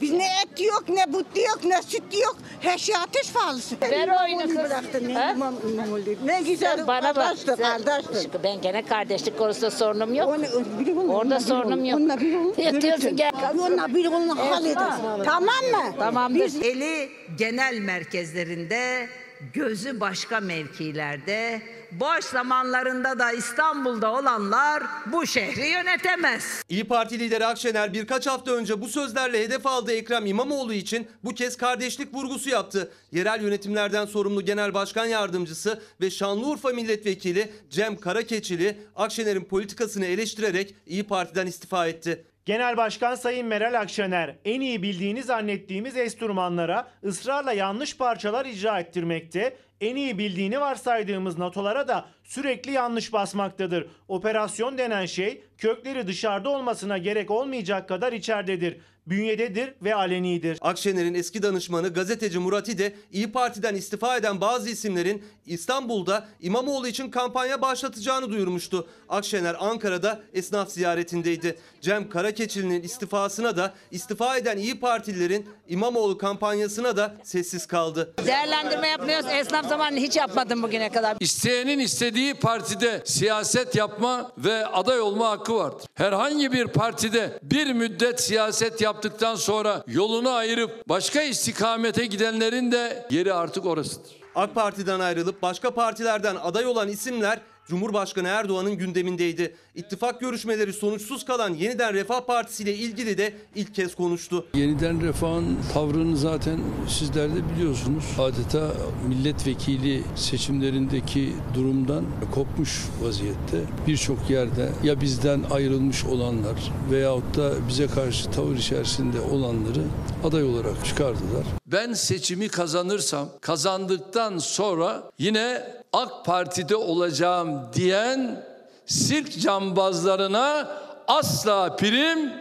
Biz 0.00 0.12
ne 0.12 0.24
et 0.26 0.60
yok, 0.60 0.84
ne 0.88 1.12
but 1.12 1.26
yok, 1.36 1.60
ne 1.64 1.82
süt 1.82 2.02
yok. 2.24 2.36
Her 2.60 2.78
şey 2.78 2.96
ateş 2.96 3.32
pahalısı. 3.32 3.76
Ver 3.80 4.08
oyunu 4.26 4.42
kız. 4.42 5.02
Ne, 5.02 5.14
Ha? 5.14 5.30
imam, 5.32 5.54
imam 5.72 5.92
oldu. 5.92 6.10
ne 6.24 6.42
güzel 6.42 6.86
bana 6.86 7.16
bak. 7.16 7.24
kardeşti, 7.24 7.56
kardeşti. 7.56 8.28
Ben 8.44 8.60
gene 8.60 8.84
kardeşlik 8.86 9.38
konusunda 9.38 9.70
sorunum 9.70 10.14
yok. 10.14 10.28
Onu- 10.28 10.80
biri 10.80 10.92
onunla, 10.92 11.12
Orada 11.12 11.34
biri 11.36 11.44
sorunum 11.44 11.72
onunla. 11.72 11.86
yok. 11.88 11.98
Onunla 12.00 12.20
biri 12.20 12.36
onunla. 12.38 12.62
Yatıyorsun 12.62 12.80
Görürsün. 12.80 13.16
gel. 13.16 13.30
Onunla 13.54 13.94
biri 13.94 14.08
onunla 14.08 14.50
halledersin. 14.50 15.02
Tamam 15.24 15.64
mı? 15.72 15.98
Tamamdır. 15.98 16.62
Eli 16.64 17.08
genel 17.38 17.78
merkezlerinde, 17.78 19.08
gözü 19.52 20.00
başka 20.00 20.40
mevkilerde, 20.40 21.62
boş 21.92 22.24
zamanlarında 22.24 23.18
da 23.18 23.32
İstanbul'da 23.32 24.12
olanlar 24.12 24.82
bu 25.06 25.26
şehri 25.26 25.66
yönetemez. 25.66 26.62
İyi 26.68 26.84
Parti 26.84 27.18
lideri 27.18 27.46
Akşener 27.46 27.92
birkaç 27.92 28.26
hafta 28.26 28.52
önce 28.52 28.80
bu 28.80 28.88
sözlerle 28.88 29.44
hedef 29.44 29.66
aldığı 29.66 29.92
Ekrem 29.92 30.26
İmamoğlu 30.26 30.72
için 30.72 31.06
bu 31.24 31.34
kez 31.34 31.56
kardeşlik 31.56 32.14
vurgusu 32.14 32.50
yaptı. 32.50 32.92
Yerel 33.12 33.42
yönetimlerden 33.42 34.06
sorumlu 34.06 34.44
Genel 34.44 34.74
Başkan 34.74 35.06
Yardımcısı 35.06 35.82
ve 36.00 36.10
Şanlıurfa 36.10 36.68
Milletvekili 36.68 37.52
Cem 37.70 37.96
Karakeçili 37.96 38.78
Akşener'in 38.96 39.44
politikasını 39.44 40.06
eleştirerek 40.06 40.74
İyi 40.86 41.04
Parti'den 41.04 41.46
istifa 41.46 41.86
etti. 41.86 42.24
Genel 42.44 42.76
Başkan 42.76 43.14
Sayın 43.14 43.46
Meral 43.46 43.80
Akşener 43.80 44.36
en 44.44 44.60
iyi 44.60 44.82
bildiğini 44.82 45.22
zannettiğimiz 45.22 45.96
enstrümanlara 45.96 46.88
ısrarla 47.04 47.52
yanlış 47.52 47.96
parçalar 47.96 48.46
icra 48.46 48.80
ettirmekte, 48.80 49.56
en 49.80 49.96
iyi 49.96 50.18
bildiğini 50.18 50.60
varsaydığımız 50.60 51.38
NATO'lara 51.38 51.88
da 51.88 52.06
sürekli 52.24 52.72
yanlış 52.72 53.12
basmaktadır. 53.12 53.86
Operasyon 54.08 54.78
denen 54.78 55.06
şey 55.06 55.44
kökleri 55.58 56.06
dışarıda 56.06 56.50
olmasına 56.50 56.98
gerek 56.98 57.30
olmayacak 57.30 57.88
kadar 57.88 58.12
içeridedir. 58.12 58.80
Bünyededir 59.06 59.74
ve 59.82 59.94
alenidir. 59.94 60.58
Akşener'in 60.60 61.14
eski 61.14 61.42
danışmanı 61.42 61.88
gazeteci 61.88 62.38
Murat 62.38 62.68
İde 62.68 62.94
İyi 63.12 63.32
Parti'den 63.32 63.74
istifa 63.74 64.16
eden 64.16 64.40
bazı 64.40 64.70
isimlerin 64.70 65.24
İstanbul'da 65.46 66.28
İmamoğlu 66.40 66.88
için 66.88 67.10
kampanya 67.10 67.62
başlatacağını 67.62 68.30
duyurmuştu. 68.30 68.88
Akşener 69.08 69.56
Ankara'da 69.60 70.20
esnaf 70.34 70.70
ziyaretindeydi. 70.70 71.58
Cem 71.80 72.08
Karakeçili'nin 72.08 72.82
istifasına 72.82 73.56
da 73.56 73.74
istifa 73.90 74.36
eden 74.36 74.56
İyi 74.58 74.80
Partililerin 74.80 75.48
İmamoğlu 75.68 76.18
kampanyasına 76.18 76.96
da 76.96 77.16
sessiz 77.22 77.66
kaldı. 77.66 78.14
Değerlendirme 78.26 78.88
yapmıyoruz. 78.88 79.26
Esnaf 79.30 79.68
zamanını 79.68 80.00
hiç 80.00 80.16
yapmadım 80.16 80.62
bugüne 80.62 80.88
kadar. 80.92 81.16
İsteyenin 81.20 81.78
istediği 81.78 82.34
partide 82.34 83.02
siyaset 83.04 83.74
yapma 83.74 84.32
ve 84.38 84.66
aday 84.66 85.00
olma 85.00 85.30
hakkı 85.30 85.54
vardır. 85.54 85.86
Herhangi 85.94 86.52
bir 86.52 86.66
partide 86.66 87.38
bir 87.42 87.72
müddet 87.72 88.20
siyaset 88.20 88.80
yaptıktan 88.94 89.36
sonra 89.36 89.84
yolunu 89.86 90.30
ayırıp 90.30 90.88
başka 90.88 91.22
istikamete 91.22 92.06
gidenlerin 92.06 92.72
de 92.72 93.06
yeri 93.10 93.32
artık 93.32 93.66
orasıdır. 93.66 94.10
AK 94.34 94.54
Parti'den 94.54 95.00
ayrılıp 95.00 95.42
başka 95.42 95.70
partilerden 95.70 96.36
aday 96.36 96.66
olan 96.66 96.88
isimler 96.88 97.40
Cumhurbaşkanı 97.68 98.28
Erdoğan'ın 98.28 98.72
gündemindeydi. 98.74 99.54
İttifak 99.74 100.20
görüşmeleri 100.20 100.72
sonuçsuz 100.72 101.24
kalan 101.24 101.54
Yeniden 101.54 101.94
Refah 101.94 102.20
Partisi 102.20 102.62
ile 102.62 102.74
ilgili 102.74 103.18
de 103.18 103.34
ilk 103.54 103.74
kez 103.74 103.94
konuştu. 103.94 104.46
Yeniden 104.54 105.02
Refah'ın 105.02 105.58
tavrını 105.74 106.16
zaten 106.16 106.60
sizler 106.88 107.30
de 107.30 107.54
biliyorsunuz. 107.54 108.04
Adeta 108.18 108.72
milletvekili 109.08 110.02
seçimlerindeki 110.16 111.32
durumdan 111.54 112.04
kopmuş 112.34 112.82
vaziyette. 113.02 113.60
Birçok 113.86 114.30
yerde 114.30 114.68
ya 114.82 115.00
bizden 115.00 115.42
ayrılmış 115.50 116.04
olanlar 116.04 116.72
veyahut 116.90 117.36
da 117.36 117.68
bize 117.68 117.86
karşı 117.86 118.30
tavır 118.30 118.56
içerisinde 118.56 119.20
olanları 119.20 119.82
aday 120.24 120.44
olarak 120.44 120.84
çıkardılar. 120.84 121.44
Ben 121.66 121.92
seçimi 121.92 122.48
kazanırsam 122.48 123.28
kazandıktan 123.40 124.38
sonra 124.38 125.10
yine 125.18 125.62
AK 125.94 126.24
Parti'de 126.24 126.76
olacağım 126.76 127.60
diyen 127.74 128.44
sirk 128.86 129.40
cambazlarına 129.40 130.68
asla 131.08 131.76
prim 131.76 132.32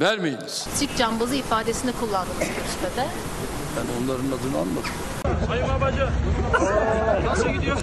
vermeyiniz. 0.00 0.66
Sirk 0.74 0.96
cambazı 0.96 1.34
ifadesini 1.34 1.92
kullandınız 1.92 2.38
görüşmede. 2.38 3.08
Ben 3.76 4.04
onların 4.04 4.26
adını 4.26 4.58
anmadım. 4.60 4.90
Sayın 5.50 5.68
Babacan. 5.68 6.08
Nasıl 7.26 7.48
gidiyor? 7.48 7.76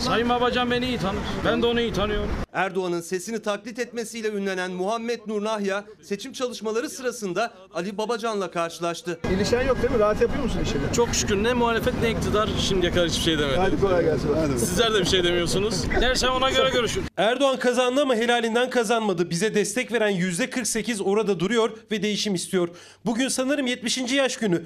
Sayın 0.00 0.28
Babacan 0.28 0.70
beni 0.70 0.86
iyi 0.86 0.98
tanır. 0.98 1.20
Ben 1.44 1.62
de 1.62 1.66
onu 1.66 1.80
iyi 1.80 1.92
tanıyorum. 1.92 2.30
Erdoğan'ın 2.52 3.00
sesini 3.00 3.42
taklit 3.42 3.78
etmesiyle 3.78 4.28
ünlenen 4.28 4.70
Muhammed 4.70 5.20
Nur 5.26 5.44
Nahya 5.44 5.84
seçim 6.02 6.32
çalışmaları 6.32 6.90
sırasında 6.90 7.52
Ali 7.74 7.98
Babacan'la 7.98 8.50
karşılaştı. 8.50 9.20
İlişen 9.36 9.66
yok 9.66 9.82
değil 9.82 9.92
mi? 9.94 9.98
Rahat 9.98 10.20
yapıyor 10.20 10.44
musun 10.44 10.60
işini? 10.64 10.80
Çok 10.96 11.14
şükür 11.14 11.42
ne 11.42 11.52
muhalefet 11.52 11.94
ne 12.02 12.10
iktidar 12.10 12.48
şimdiye 12.60 12.92
kadar 12.92 13.08
hiçbir 13.08 13.22
şey 13.22 13.38
demedi. 13.38 13.56
Hadi 13.56 13.80
kolay 13.80 14.04
gelsin. 14.04 14.28
Hadi. 14.34 14.58
Sizler 14.60 14.94
de 14.94 15.00
bir 15.00 15.06
şey 15.06 15.24
demiyorsunuz. 15.24 15.84
Her 16.00 16.14
şey 16.14 16.28
ona 16.28 16.50
göre 16.50 16.70
görüşün. 16.70 17.04
Erdoğan 17.16 17.58
kazandı 17.58 18.02
ama 18.02 18.14
helalinden 18.14 18.70
kazanmadı. 18.70 19.30
Bize 19.30 19.54
destek 19.54 19.92
veren 19.92 20.12
%48 20.12 21.02
orada 21.02 21.40
duruyor 21.40 21.70
ve 21.90 22.02
değişim 22.02 22.34
istiyor. 22.34 22.68
Bugün 23.06 23.28
sanırım 23.28 23.66
70. 23.66 23.98
yaş 24.12 24.36
günü. 24.36 24.64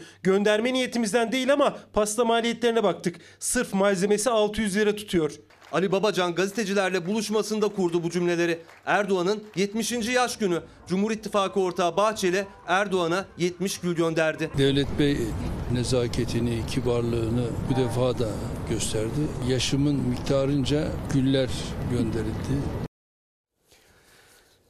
Niyetimizden 0.73 1.33
değil 1.33 1.53
ama 1.53 1.77
pasta 1.93 2.25
maliyetlerine 2.25 2.83
baktık. 2.83 3.17
Sırf 3.39 3.75
malzemesi 3.75 4.31
600 4.31 4.77
lira 4.77 4.97
tutuyor. 4.97 5.33
Ali 5.73 5.93
Babacan 5.93 6.35
gazetecilerle 6.35 7.07
buluşmasında 7.07 7.69
kurdu 7.69 8.03
bu 8.03 8.11
cümleleri. 8.11 8.59
Erdoğan'ın 8.87 9.45
70. 9.57 9.93
yaş 9.93 10.39
günü. 10.39 10.61
Cumhur 10.87 11.11
İttifakı 11.11 11.61
ortağı 11.61 11.97
Bahçeli 11.97 12.47
Erdoğan'a 12.67 13.25
70 13.39 13.79
gül 13.79 13.95
gönderdi. 13.97 14.51
Devlet 14.59 14.99
Bey 14.99 15.19
nezaketini, 15.73 16.67
kibarlığını 16.67 17.45
bu 17.71 17.77
defa 17.77 18.19
da 18.19 18.29
gösterdi. 18.71 19.21
Yaşımın 19.49 19.95
miktarınca 19.95 20.89
güller 21.13 21.51
gönderildi. 21.91 22.83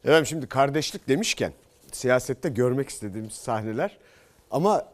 Efendim 0.04 0.26
şimdi 0.26 0.46
kardeşlik 0.46 1.08
demişken 1.08 1.52
siyasette 1.92 2.48
görmek 2.48 2.88
istediğimiz 2.88 3.32
sahneler 3.32 3.98
ama 4.50 4.84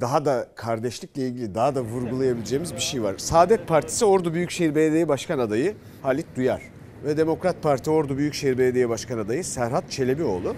daha 0.00 0.24
da 0.24 0.48
kardeşlikle 0.54 1.26
ilgili 1.26 1.54
daha 1.54 1.74
da 1.74 1.82
vurgulayabileceğimiz 1.82 2.74
bir 2.74 2.80
şey 2.80 3.02
var. 3.02 3.14
Saadet 3.18 3.68
Partisi 3.68 4.04
Ordu 4.04 4.34
Büyükşehir 4.34 4.74
Belediye 4.74 5.08
Başkan 5.08 5.38
adayı 5.38 5.74
Halit 6.02 6.26
Duyar 6.36 6.62
ve 7.04 7.16
Demokrat 7.16 7.62
Parti 7.62 7.90
Ordu 7.90 8.18
Büyükşehir 8.18 8.58
Belediye 8.58 8.88
Başkan 8.88 9.18
adayı 9.18 9.44
Serhat 9.44 9.90
Çelebioğlu. 9.90 10.56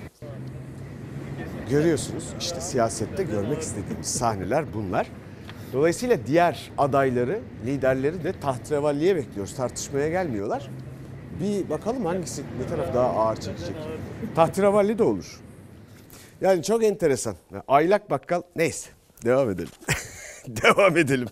Görüyorsunuz 1.71 2.25
işte 2.41 2.61
siyasette 2.61 3.23
görmek 3.23 3.63
istediğimiz 3.63 4.07
sahneler 4.07 4.65
bunlar. 4.75 5.07
Dolayısıyla 5.73 6.27
diğer 6.27 6.71
adayları, 6.79 7.41
liderleri 7.67 8.25
de 8.25 8.41
tahtrevalliye 8.41 9.17
bekliyoruz. 9.17 9.55
Tartışmaya 9.55 10.09
gelmiyorlar. 10.09 10.71
Bir 11.41 11.71
bakalım 11.71 12.07
hangisi 12.07 12.43
ne 12.61 12.67
taraf 12.67 12.95
daha 12.95 13.09
ağır 13.09 13.37
çekecek. 13.37 13.77
Tahtrevalli 14.35 14.99
de 14.99 15.03
olur. 15.03 15.41
Yani 16.41 16.63
çok 16.63 16.85
enteresan. 16.85 17.35
Aylak 17.69 18.11
bakkal 18.11 18.43
neyse 18.57 18.98
devam 19.25 19.51
edelim. 19.51 19.71
devam 20.47 20.97
edelim. 20.97 21.29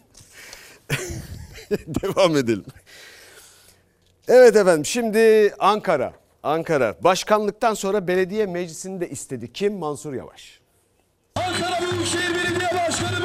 devam 1.70 2.36
edelim. 2.36 2.64
Evet 4.28 4.56
efendim 4.56 4.84
şimdi 4.84 5.54
Ankara. 5.58 6.12
Ankara. 6.42 6.94
Başkanlıktan 7.04 7.74
sonra 7.74 8.08
belediye 8.08 8.46
meclisini 8.46 9.00
de 9.00 9.10
istedi. 9.10 9.52
Kim? 9.52 9.74
Mansur 9.74 10.14
Yavaş. 10.14 10.60
Ankara 11.36 11.92
Büyükşehir 11.92 12.34
Belediye 12.34 12.68
Yavaş. 12.72 13.15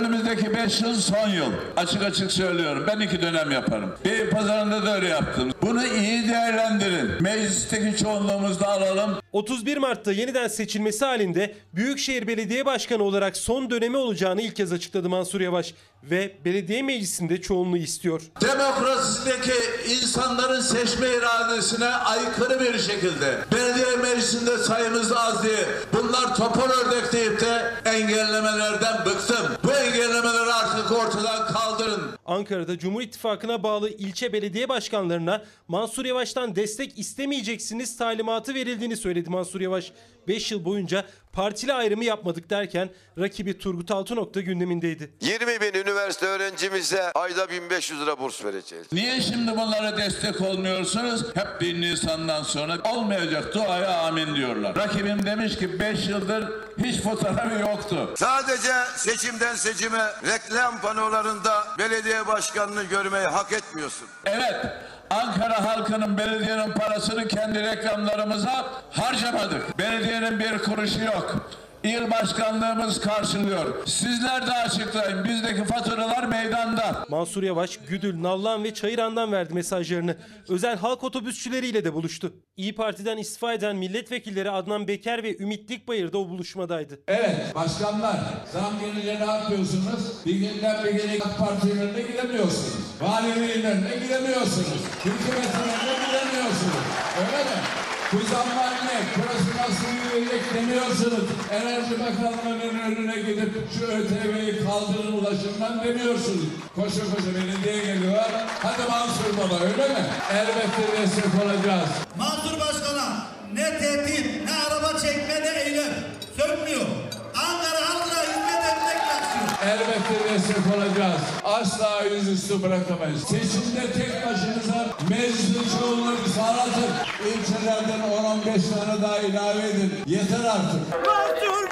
Önümüzdeki 0.00 0.54
5 0.54 0.80
yıl 0.80 0.94
son 0.94 1.28
yıl. 1.28 1.52
Açık 1.76 2.02
açık 2.02 2.32
söylüyorum. 2.32 2.84
Ben 2.86 3.00
iki 3.00 3.22
dönem 3.22 3.50
yaparım. 3.50 3.94
Bey 4.04 4.30
pazarında 4.30 4.86
da 4.86 4.94
öyle 4.96 5.08
yaptım. 5.08 5.50
Bunu 5.62 5.86
iyi 5.86 6.28
değerlendirin. 6.28 7.10
Meclisteki 7.20 7.96
çoğunluğumuzu 8.02 8.60
da 8.60 8.68
alalım. 8.68 9.10
31 9.32 9.76
Mart'ta 9.76 10.12
yeniden 10.12 10.48
seçilmesi 10.48 11.04
halinde 11.04 11.54
Büyükşehir 11.74 12.26
Belediye 12.26 12.66
Başkanı 12.66 13.02
olarak 13.02 13.36
son 13.36 13.70
dönemi 13.70 13.96
olacağını 13.96 14.42
ilk 14.42 14.56
kez 14.56 14.72
açıkladı 14.72 15.08
Mansur 15.08 15.40
Yavaş 15.40 15.74
ve 16.10 16.36
belediye 16.44 16.82
meclisinde 16.82 17.40
çoğunluğu 17.40 17.76
istiyor. 17.76 18.22
Demokrasideki 18.40 19.52
insanların 19.90 20.60
seçme 20.60 21.06
iradesine 21.08 21.86
aykırı 21.86 22.60
bir 22.60 22.78
şekilde 22.78 23.38
belediye 23.52 23.96
meclisinde 23.96 24.58
sayımız 24.58 25.12
az 25.12 25.42
diye 25.42 25.66
bunlar 25.92 26.36
topal 26.36 26.70
ördek 26.70 27.12
deyip 27.12 27.40
de 27.40 27.72
engellemelerden 27.84 29.04
bıktım. 29.06 29.46
Bu 29.64 29.72
engellemeleri 29.72 30.52
artık 30.52 30.92
ortadan 30.92 31.46
kaldırın. 31.52 32.02
Ankara'da 32.26 32.78
Cumhur 32.78 33.02
İttifakı'na 33.02 33.62
bağlı 33.62 33.90
ilçe 33.90 34.32
belediye 34.32 34.68
başkanlarına 34.68 35.44
Mansur 35.68 36.04
Yavaş'tan 36.04 36.56
destek 36.56 36.98
istemeyeceksiniz 36.98 37.96
talimatı 37.96 38.54
verildiğini 38.54 38.96
söyledi 38.96 39.30
Mansur 39.30 39.60
Yavaş. 39.60 39.92
5 40.28 40.52
yıl 40.52 40.64
boyunca 40.64 41.04
partili 41.36 41.72
ayrımı 41.72 42.04
yapmadık 42.04 42.50
derken 42.50 42.90
rakibi 43.18 43.58
Turgut 43.58 43.90
Altınok 43.90 44.34
da 44.34 44.40
gündemindeydi. 44.40 45.10
20 45.20 45.60
bin 45.60 45.80
üniversite 45.80 46.26
öğrencimize 46.26 47.12
ayda 47.12 47.50
1500 47.50 48.00
lira 48.00 48.18
burs 48.18 48.44
vereceğiz. 48.44 48.86
Niye 48.92 49.20
şimdi 49.20 49.52
bunlara 49.52 49.96
destek 49.96 50.40
olmuyorsunuz? 50.40 51.24
Hep 51.34 51.60
1 51.60 51.80
Nisan'dan 51.80 52.42
sonra 52.42 52.78
olmayacak 52.94 53.54
duaya 53.54 53.98
amin 53.98 54.36
diyorlar. 54.36 54.76
Rakibim 54.76 55.26
demiş 55.26 55.56
ki 55.56 55.80
5 55.80 56.08
yıldır 56.08 56.44
hiç 56.84 57.00
fotoğrafı 57.00 57.60
yoktu. 57.60 58.14
Sadece 58.16 58.72
seçimden 58.96 59.54
seçime 59.54 60.04
reklam 60.26 60.80
panolarında 60.80 61.64
belediye 61.78 62.26
başkanını 62.26 62.82
görmeyi 62.82 63.26
hak 63.26 63.52
etmiyorsun. 63.52 64.08
Evet 64.24 64.66
Ankara 65.10 65.64
halkının 65.64 66.18
belediyenin 66.18 66.72
parasını 66.72 67.28
kendi 67.28 67.62
reklamlarımıza 67.62 68.64
harcamadık. 68.90 69.78
Belediyenin 69.78 70.38
bir 70.38 70.58
kuruşu 70.58 71.04
yok. 71.04 71.50
İl 71.86 72.10
başkanlığımız 72.10 73.00
karşılıyor. 73.00 73.86
Sizler 73.86 74.46
de 74.46 74.52
açıklayın. 74.52 75.24
Bizdeki 75.24 75.64
faturalar 75.64 76.24
meydanda. 76.24 77.04
Mansur 77.08 77.42
Yavaş, 77.42 77.76
Güdül, 77.88 78.22
Nallan 78.22 78.64
ve 78.64 78.74
Çayıran'dan 78.74 79.32
verdi 79.32 79.54
mesajlarını. 79.54 80.16
Özel 80.48 80.76
halk 80.78 81.04
otobüsçüleriyle 81.04 81.84
de 81.84 81.94
buluştu. 81.94 82.32
İyi 82.56 82.74
Parti'den 82.74 83.16
istifa 83.18 83.52
eden 83.52 83.76
milletvekilleri 83.76 84.50
Adnan 84.50 84.88
Beker 84.88 85.22
ve 85.22 85.36
Ümit 85.38 85.68
Dikbayır 85.68 86.12
da 86.12 86.18
o 86.18 86.28
buluşmadaydı. 86.28 87.00
Evet 87.08 87.54
başkanlar 87.54 88.16
zam 88.52 88.80
gelince 88.80 89.20
ne 89.26 89.32
yapıyorsunuz? 89.32 90.26
Bir 90.26 90.34
günden 90.34 90.84
bir 90.84 90.90
güne 90.92 91.18
AK 91.24 91.38
Parti'nin 91.38 91.80
önüne 91.80 92.02
gidemiyorsunuz. 92.02 92.74
Valiliğin 93.00 93.64
önüne 93.64 93.96
gidemiyorsunuz. 94.04 94.82
Hükümetin 95.04 95.62
önüne 95.62 96.06
gidemiyorsunuz. 96.06 96.84
Öyle 97.20 97.44
mi? 97.44 97.85
Bu 98.12 98.18
zamlar 98.32 98.72
ne? 98.86 98.98
Burası 99.16 99.50
nasıl 99.62 99.88
yürüyecek 100.04 100.54
demiyorsunuz. 100.54 101.24
Enerji 101.50 101.94
Bakanlığı'nın 102.00 102.78
önüne 102.78 103.16
gidip 103.22 103.54
şu 103.78 103.84
ÖTV'yi 103.86 104.64
kaldırın 104.64 105.12
ulaşımdan 105.12 105.84
demiyorsunuz. 105.84 106.44
Koşa 106.74 107.04
koşa 107.14 107.30
belediye 107.34 107.84
geliyor. 107.94 108.22
Hadi 108.62 108.82
Mansur 108.90 109.36
Baba 109.38 109.64
öyle 109.64 109.88
mi? 109.88 110.04
Elbette 110.32 111.02
destek 111.02 111.24
olacağız. 111.44 111.88
Mansur 112.18 112.60
Başkan'a 112.60 113.26
ne 113.54 113.78
tehdit, 113.78 114.26
ne 114.44 114.52
araba 114.66 114.98
çekme, 115.00 115.40
ne 115.44 115.60
eylem 115.62 115.92
sönmüyor. 116.36 116.86
Ankara 117.34 117.80
halkına 117.88 118.22
hizmet 118.22 118.64
etmek 118.72 118.98
istiyor. 119.22 119.72
Elbette 119.72 120.34
destek 120.34 120.64
olacağız. 120.76 121.20
Asla 121.44 122.02
yüzüstü 122.14 122.62
bırakamayız. 122.62 123.22
Seçimde 123.22 123.92
tek 123.92 124.26
başınıza 124.26 124.65
meclis 125.10 125.78
çoğunluğu 125.80 126.16
sağlatın. 126.36 126.90
İlçelerden 127.26 128.00
10-15 128.00 128.44
tane 128.44 129.02
daha 129.02 129.18
ilave 129.18 129.68
edin. 129.68 129.92
Yeter 130.06 130.44
artık. 130.44 131.06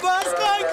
Başkan 0.05 0.64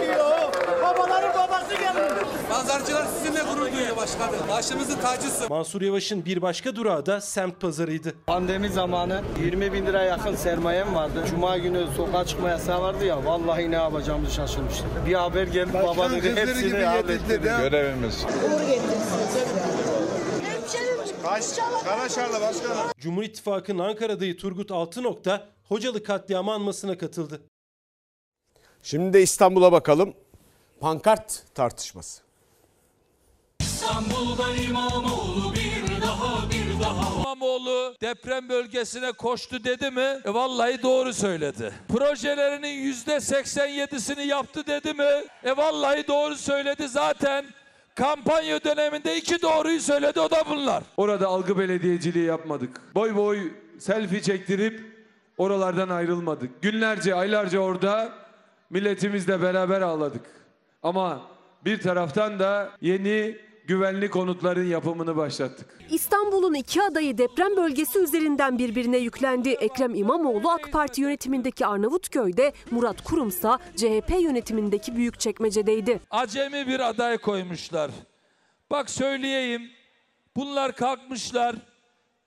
geliyor. 0.00 0.38
Babaların 0.82 1.34
babası 1.34 1.74
geliyor. 1.74 2.26
Pazarcılar 2.50 3.06
sizinle 3.18 3.40
gurur 3.42 3.72
duyuyor 3.72 3.96
başkanım. 3.96 4.34
Başımızın 4.50 4.96
tacısı. 4.96 5.48
Mansur 5.48 5.82
Yavaş'ın 5.82 6.24
bir 6.24 6.42
başka 6.42 6.76
durağı 6.76 7.06
da 7.06 7.20
semt 7.20 7.60
pazarıydı. 7.60 8.14
Pandemi 8.26 8.68
zamanı 8.68 9.22
20 9.44 9.72
bin 9.72 9.86
lira 9.86 10.02
yakın 10.02 10.36
sermayem 10.36 10.94
vardı. 10.94 11.24
Cuma 11.30 11.58
günü 11.58 11.86
sokağa 11.96 12.24
çıkma 12.24 12.48
yasağı 12.48 12.82
vardı 12.82 13.04
ya. 13.04 13.24
Vallahi 13.24 13.70
ne 13.70 13.74
yapacağımızı 13.74 14.34
şaşırmıştım. 14.34 14.86
Bir 15.06 15.14
haber 15.14 15.46
geldi 15.46 15.72
baba 15.74 16.10
dedi 16.10 16.36
hepsini 16.36 16.84
halletti. 16.84 17.40
Görevimiz. 17.42 18.24
Uğur 18.24 18.60
getirsiniz. 21.34 21.84
Karaşar'la 21.84 22.40
başkanım. 22.40 22.90
Cumhur 22.98 23.22
İttifakı'nın 23.22 23.78
Ankara 23.78 24.12
adayı 24.12 24.36
Turgut 24.36 24.70
Altınok 24.70 25.24
da 25.24 25.46
Hocalı 25.68 26.02
katliamı 26.02 26.52
anmasına 26.52 26.98
katıldı. 26.98 27.40
Şimdi 28.82 29.12
de 29.12 29.22
İstanbul'a 29.22 29.72
bakalım. 29.72 30.14
Pankart 30.80 31.42
tartışması. 31.54 32.22
İstanbul'da 33.60 34.54
İmamoğlu 34.54 35.54
bir 35.54 36.02
daha 36.02 36.50
bir 36.50 36.80
daha. 36.82 37.20
İmamoğlu 37.20 37.94
deprem 38.02 38.48
bölgesine 38.48 39.12
koştu 39.12 39.64
dedi 39.64 39.90
mi? 39.90 40.20
E 40.24 40.34
vallahi 40.34 40.82
doğru 40.82 41.12
söyledi. 41.12 41.72
Projelerinin 41.88 42.68
yüzde 42.82 43.12
87'sini 43.16 44.26
yaptı 44.26 44.66
dedi 44.66 44.94
mi? 44.94 45.24
E 45.44 45.56
vallahi 45.56 46.08
doğru 46.08 46.36
söyledi 46.36 46.88
zaten. 46.88 47.46
Kampanya 47.96 48.64
döneminde 48.64 49.16
iki 49.16 49.42
doğruyu 49.42 49.80
söyledi 49.80 50.20
o 50.20 50.30
da 50.30 50.36
bunlar. 50.50 50.82
Orada 50.96 51.26
algı 51.26 51.58
belediyeciliği 51.58 52.24
yapmadık. 52.24 52.94
Boy 52.94 53.16
boy 53.16 53.38
selfie 53.78 54.22
çektirip 54.22 54.80
oralardan 55.38 55.88
ayrılmadık. 55.88 56.62
Günlerce, 56.62 57.14
aylarca 57.14 57.58
orada 57.58 58.12
milletimizle 58.70 59.42
beraber 59.42 59.80
ağladık. 59.80 60.26
Ama 60.82 61.20
bir 61.64 61.80
taraftan 61.80 62.38
da 62.38 62.70
yeni 62.80 63.36
güvenli 63.66 64.10
konutların 64.10 64.66
yapımını 64.66 65.16
başlattık. 65.16 65.66
İstanbul'un 65.90 66.54
iki 66.54 66.82
adayı 66.82 67.18
deprem 67.18 67.56
bölgesi 67.56 67.98
üzerinden 67.98 68.58
birbirine 68.58 68.96
yüklendi. 68.96 69.48
Ekrem 69.48 69.94
İmamoğlu 69.94 70.50
AK 70.50 70.72
Parti 70.72 71.00
yönetimindeki 71.00 71.66
Arnavutköy'de, 71.66 72.52
Murat 72.70 73.04
Kurumsa 73.04 73.58
CHP 73.76 74.10
yönetimindeki 74.20 74.96
Büyükçekmece'deydi. 74.96 76.00
Acemi 76.10 76.66
bir 76.66 76.80
aday 76.88 77.18
koymuşlar. 77.18 77.90
Bak 78.70 78.90
söyleyeyim. 78.90 79.62
Bunlar 80.36 80.72
kalkmışlar. 80.76 81.56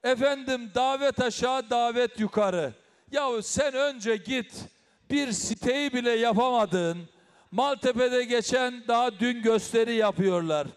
Efendim 0.03 0.71
davet 0.75 1.21
aşağı 1.21 1.69
davet 1.69 2.19
yukarı. 2.19 2.73
Yahu 3.11 3.41
sen 3.41 3.73
önce 3.73 4.15
git 4.17 4.53
bir 5.11 5.31
siteyi 5.31 5.93
bile 5.93 6.11
yapamadın. 6.11 6.97
Maltepe'de 7.51 8.23
geçen 8.23 8.83
daha 8.87 9.19
dün 9.19 9.41
gösteri 9.41 9.95
yapıyorlar. 9.95 10.67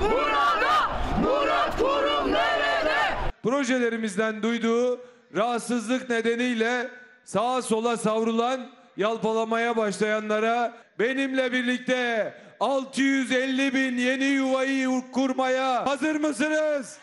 Burada 0.00 0.90
Murat 1.22 1.78
Kurum 1.78 2.32
nerede? 2.32 2.96
Projelerimizden 3.42 4.42
duyduğu 4.42 5.00
rahatsızlık 5.36 6.10
nedeniyle 6.10 6.88
sağa 7.24 7.62
sola 7.62 7.96
savrulan, 7.96 8.66
yalpalamaya 8.96 9.76
başlayanlara 9.76 10.72
benimle 10.98 11.52
birlikte 11.52 12.34
650 12.60 13.74
bin 13.74 13.96
yeni 13.96 14.24
yuvayı 14.24 15.02
kurmaya 15.12 15.86
hazır 15.86 16.14
mısınız? 16.16 16.98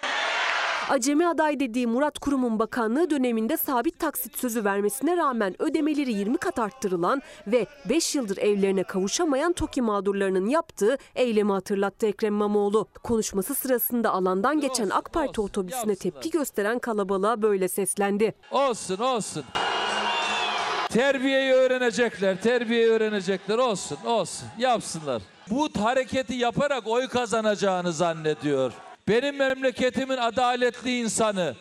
Acemi 0.92 1.28
aday 1.28 1.60
dediği 1.60 1.88
Murat 1.88 2.20
Kurum'un 2.20 2.60
bakanlığı 2.60 3.10
döneminde 3.10 3.58
sabit 3.58 4.00
taksit 4.00 4.38
sözü 4.38 4.66
vermesine 4.66 5.18
rağmen 5.18 5.62
ödemeleri 5.62 6.14
20 6.14 6.38
kat 6.38 6.60
arttırılan 6.60 7.22
ve 7.48 7.66
5 7.90 8.16
yıldır 8.16 8.38
evlerine 8.38 8.84
kavuşamayan 8.84 9.54
TOKİ 9.54 9.82
mağdurlarının 9.82 10.46
yaptığı 10.46 10.98
eylemi 11.16 11.52
hatırlattı 11.52 12.06
Ekrem 12.06 12.34
İmamoğlu. 12.34 12.88
Konuşması 13.04 13.56
sırasında 13.56 14.12
alandan 14.12 14.60
geçen 14.60 14.90
AK 14.90 15.14
Parti 15.14 15.42
otobüsüne 15.42 15.96
tepki 15.96 16.30
gösteren 16.30 16.80
kalabalığa 16.80 17.42
böyle 17.42 17.68
seslendi. 17.68 18.34
Olsun 18.52 18.98
olsun. 18.98 19.44
Terbiyeyi 20.90 21.54
öğrenecekler, 21.54 22.42
terbiyeyi 22.42 22.90
öğrenecekler. 22.90 23.58
Olsun, 23.58 23.98
olsun. 24.06 24.48
Yapsınlar. 24.58 25.22
Bu 25.50 25.70
hareketi 25.84 26.34
yaparak 26.34 26.88
oy 26.88 27.08
kazanacağını 27.08 27.94
zannediyor. 27.94 28.74
Benim 29.08 29.38
memleketimin 29.38 30.18
adaletli 30.18 31.00
insanı 31.00 31.56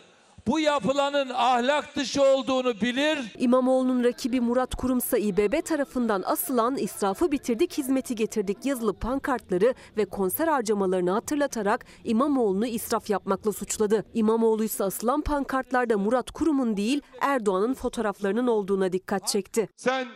bu 0.47 0.59
yapılanın 0.59 1.29
ahlak 1.29 1.95
dışı 1.95 2.23
olduğunu 2.23 2.81
bilir. 2.81 3.19
İmamoğlu'nun 3.37 4.03
rakibi 4.03 4.41
Murat 4.41 4.75
Kurumsa 4.75 5.17
İBB 5.17 5.65
tarafından 5.65 6.23
asılan 6.25 6.77
israfı 6.77 7.31
bitirdik 7.31 7.77
hizmeti 7.77 8.15
getirdik 8.15 8.65
yazılı 8.65 8.93
pankartları 8.93 9.73
ve 9.97 10.05
konser 10.05 10.47
harcamalarını 10.47 11.11
hatırlatarak 11.11 11.85
İmamoğlu'nu 12.03 12.65
israf 12.67 13.09
yapmakla 13.09 13.51
suçladı. 13.51 14.05
İmamoğlu 14.13 14.63
ise 14.63 14.83
asılan 14.83 15.21
pankartlarda 15.21 15.97
Murat 15.97 16.31
Kurum'un 16.31 16.77
değil 16.77 17.01
Erdoğan'ın 17.21 17.73
fotoğraflarının 17.73 18.47
olduğuna 18.47 18.93
dikkat 18.93 19.27
çekti. 19.27 19.69
Sen 19.75 20.07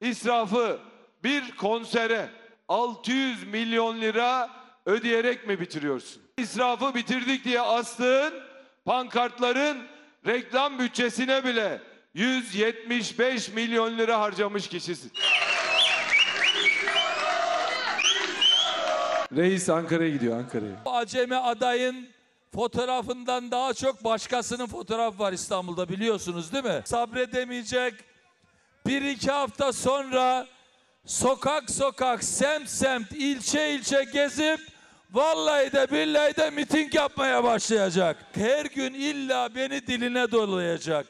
israfı 0.00 0.78
bir 1.24 1.56
konsere 1.56 2.30
600 2.68 3.46
milyon 3.46 4.00
lira 4.00 4.59
ödeyerek 4.86 5.46
mi 5.46 5.60
bitiriyorsun? 5.60 6.22
İsrafı 6.38 6.94
bitirdik 6.94 7.44
diye 7.44 7.60
astığın 7.60 8.34
pankartların 8.84 9.78
reklam 10.26 10.78
bütçesine 10.78 11.44
bile 11.44 11.82
175 12.14 13.48
milyon 13.48 13.98
lira 13.98 14.20
harcamış 14.20 14.68
kişisin. 14.68 15.12
Reis 19.36 19.68
Ankara'ya 19.70 20.10
gidiyor 20.10 20.38
Ankara'ya. 20.38 20.82
Acemi 20.86 21.36
adayın 21.36 22.08
fotoğrafından 22.54 23.50
daha 23.50 23.74
çok 23.74 24.04
başkasının 24.04 24.66
fotoğrafı 24.66 25.18
var 25.18 25.32
İstanbul'da 25.32 25.88
biliyorsunuz 25.88 26.52
değil 26.52 26.64
mi? 26.64 26.82
Sabredemeyecek. 26.84 27.94
Bir 28.86 29.02
iki 29.02 29.30
hafta 29.30 29.72
sonra 29.72 30.46
sokak 31.10 31.70
sokak, 31.70 32.24
semt 32.24 32.68
semt, 32.68 33.12
ilçe 33.12 33.70
ilçe 33.74 34.04
gezip 34.12 34.60
vallahi 35.12 35.72
de 35.72 35.90
billahi 35.90 36.36
de 36.36 36.50
miting 36.50 36.94
yapmaya 36.94 37.44
başlayacak. 37.44 38.16
Her 38.32 38.64
gün 38.66 38.94
illa 38.94 39.54
beni 39.54 39.86
diline 39.86 40.30
dolayacak. 40.32 41.06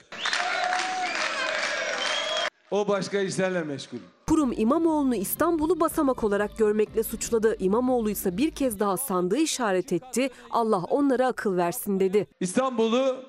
O 2.71 2.89
başka 2.89 3.21
işlerle 3.21 3.63
meşgul. 3.63 3.99
Kurum 4.29 4.53
İmamoğlu'nu 4.57 5.15
İstanbul'u 5.15 5.81
basamak 5.81 6.25
olarak 6.25 6.59
görmekle 6.59 7.03
suçladı. 7.03 7.57
İmamoğlu 7.59 8.11
ise 8.11 8.37
bir 8.37 8.51
kez 8.51 8.81
daha 8.81 8.97
sandığı 8.97 9.39
işaret 9.39 9.93
etti. 9.93 10.31
Allah 10.51 10.85
onlara 10.91 11.27
akıl 11.27 11.57
versin 11.57 12.01
dedi. 12.01 12.27
İstanbul'u 12.41 13.25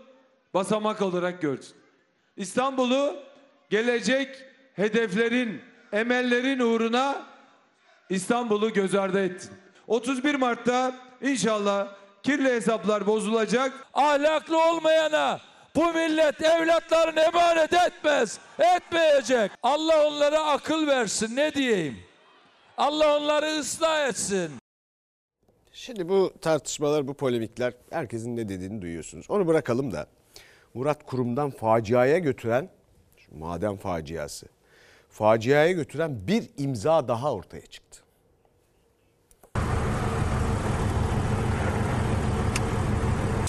basamak 0.53 1.01
olarak 1.01 1.41
görsün. 1.41 1.75
İstanbul'u 2.37 3.15
gelecek 3.69 4.29
hedeflerin, 4.73 5.61
emellerin 5.93 6.59
uğruna 6.59 7.25
İstanbul'u 8.09 8.73
göz 8.73 8.95
ardı 8.95 9.25
ettin. 9.25 9.51
31 9.87 10.35
Mart'ta 10.35 10.95
inşallah 11.21 11.87
kirli 12.23 12.49
hesaplar 12.49 13.07
bozulacak. 13.07 13.87
Ahlaklı 13.93 14.69
olmayana 14.69 15.41
bu 15.75 15.93
millet 15.93 16.41
evlatlarını 16.41 17.19
emanet 17.19 17.73
etmez, 17.73 18.39
etmeyecek. 18.59 19.51
Allah 19.63 20.07
onlara 20.07 20.45
akıl 20.45 20.87
versin 20.87 21.35
ne 21.35 21.53
diyeyim. 21.53 21.97
Allah 22.77 23.17
onları 23.17 23.59
ıslah 23.59 24.07
etsin. 24.07 24.51
Şimdi 25.73 26.09
bu 26.09 26.33
tartışmalar, 26.41 27.07
bu 27.07 27.13
polemikler 27.13 27.73
herkesin 27.89 28.37
ne 28.37 28.49
dediğini 28.49 28.81
duyuyorsunuz. 28.81 29.25
Onu 29.29 29.47
bırakalım 29.47 29.91
da 29.91 30.07
Murat 30.73 31.05
Kurum'dan 31.05 31.49
faciaya 31.49 32.17
götüren, 32.17 32.69
şu 33.17 33.37
maden 33.37 33.77
faciası, 33.77 34.47
faciaya 35.11 35.71
götüren 35.71 36.17
bir 36.27 36.43
imza 36.57 37.07
daha 37.07 37.33
ortaya 37.33 37.65
çıktı. 37.65 38.01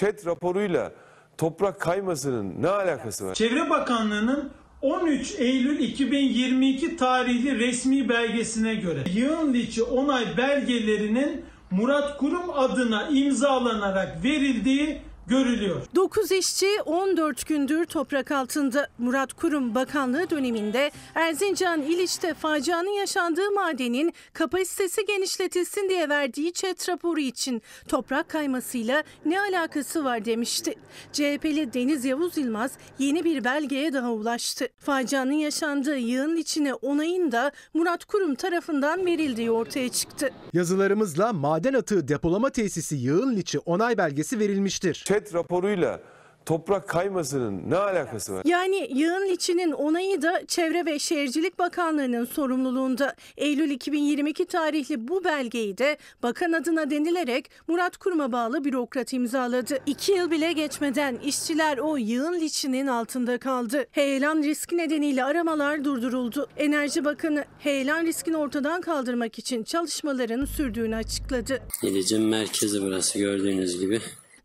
Çet 0.00 0.26
raporuyla 0.26 0.92
toprak 1.38 1.80
kaymasının 1.80 2.62
ne 2.62 2.68
alakası 2.68 3.26
var? 3.26 3.34
Çevre 3.34 3.70
Bakanlığı'nın 3.70 4.52
13 4.82 5.34
Eylül 5.38 5.78
2022 5.78 6.96
tarihli 6.96 7.58
resmi 7.58 8.08
belgesine 8.08 8.74
göre 8.74 9.04
yığın 9.14 9.54
liçi 9.54 9.82
onay 9.82 10.36
belgelerinin 10.36 11.44
Murat 11.70 12.18
Kurum 12.18 12.50
adına 12.54 13.08
imzalanarak 13.08 14.24
verildiği 14.24 15.02
görülüyor. 15.26 15.82
9 15.94 16.32
işçi 16.32 16.82
14 16.86 17.46
gündür 17.46 17.84
toprak 17.84 18.30
altında. 18.30 18.88
Murat 18.98 19.32
Kurum 19.32 19.74
Bakanlığı 19.74 20.30
döneminde 20.30 20.90
Erzincan 21.14 21.82
İliç'te 21.82 22.34
facianın 22.34 22.98
yaşandığı 22.98 23.50
madenin 23.50 24.12
kapasitesi 24.32 25.06
genişletilsin 25.06 25.88
diye 25.88 26.08
verdiği 26.08 26.52
çet 26.52 26.88
raporu 26.88 27.20
için 27.20 27.62
toprak 27.88 28.28
kaymasıyla 28.28 29.02
ne 29.24 29.40
alakası 29.40 30.04
var 30.04 30.24
demişti. 30.24 30.74
CHP'li 31.12 31.72
Deniz 31.74 32.04
Yavuz 32.04 32.36
Yılmaz 32.36 32.72
yeni 32.98 33.24
bir 33.24 33.44
belgeye 33.44 33.92
daha 33.92 34.12
ulaştı. 34.12 34.68
Facianın 34.78 35.32
yaşandığı 35.32 35.98
yığın 35.98 36.36
içine 36.36 36.74
onayın 36.74 37.32
da 37.32 37.52
Murat 37.74 38.04
Kurum 38.04 38.34
tarafından 38.34 39.06
verildiği 39.06 39.50
ortaya 39.50 39.88
çıktı. 39.88 40.30
Yazılarımızla 40.52 41.32
maden 41.32 41.74
atığı 41.74 42.08
depolama 42.08 42.50
tesisi 42.50 42.96
yığın 42.96 43.36
liçi 43.36 43.58
onay 43.58 43.98
belgesi 43.98 44.38
verilmiştir. 44.38 45.04
Çet 45.12 45.34
raporuyla 45.34 46.00
toprak 46.46 46.88
kaymasının 46.88 47.70
ne 47.70 47.76
alakası 47.76 48.32
var? 48.32 48.42
Yani 48.44 48.88
yığın 48.94 49.28
liçinin 49.28 49.72
onayı 49.72 50.22
da 50.22 50.46
Çevre 50.46 50.86
ve 50.86 50.98
Şehircilik 50.98 51.58
Bakanlığı'nın 51.58 52.24
sorumluluğunda. 52.24 53.14
Eylül 53.36 53.70
2022 53.70 54.46
tarihli 54.46 55.08
bu 55.08 55.24
belgeyi 55.24 55.78
de 55.78 55.96
bakan 56.22 56.52
adına 56.52 56.90
denilerek 56.90 57.50
Murat 57.68 57.96
Kurum'a 57.96 58.32
bağlı 58.32 58.64
bürokrat 58.64 59.12
imzaladı. 59.12 59.78
İki 59.86 60.12
yıl 60.12 60.30
bile 60.30 60.52
geçmeden 60.52 61.16
işçiler 61.16 61.78
o 61.78 61.96
yığın 61.96 62.40
liçinin 62.40 62.86
altında 62.86 63.38
kaldı. 63.38 63.86
Heyelan 63.90 64.42
riski 64.42 64.76
nedeniyle 64.76 65.24
aramalar 65.24 65.84
durduruldu. 65.84 66.48
Enerji 66.56 67.04
Bakanı 67.04 67.44
heyelan 67.58 68.06
riskini 68.06 68.36
ortadan 68.36 68.80
kaldırmak 68.80 69.38
için 69.38 69.62
çalışmaların 69.62 70.44
sürdüğünü 70.44 70.96
açıkladı. 70.96 71.62
İlicin 71.82 72.22
merkezi 72.22 72.82
burası 72.82 73.18
gördüğünüz 73.18 73.80
gibi. 73.80 74.00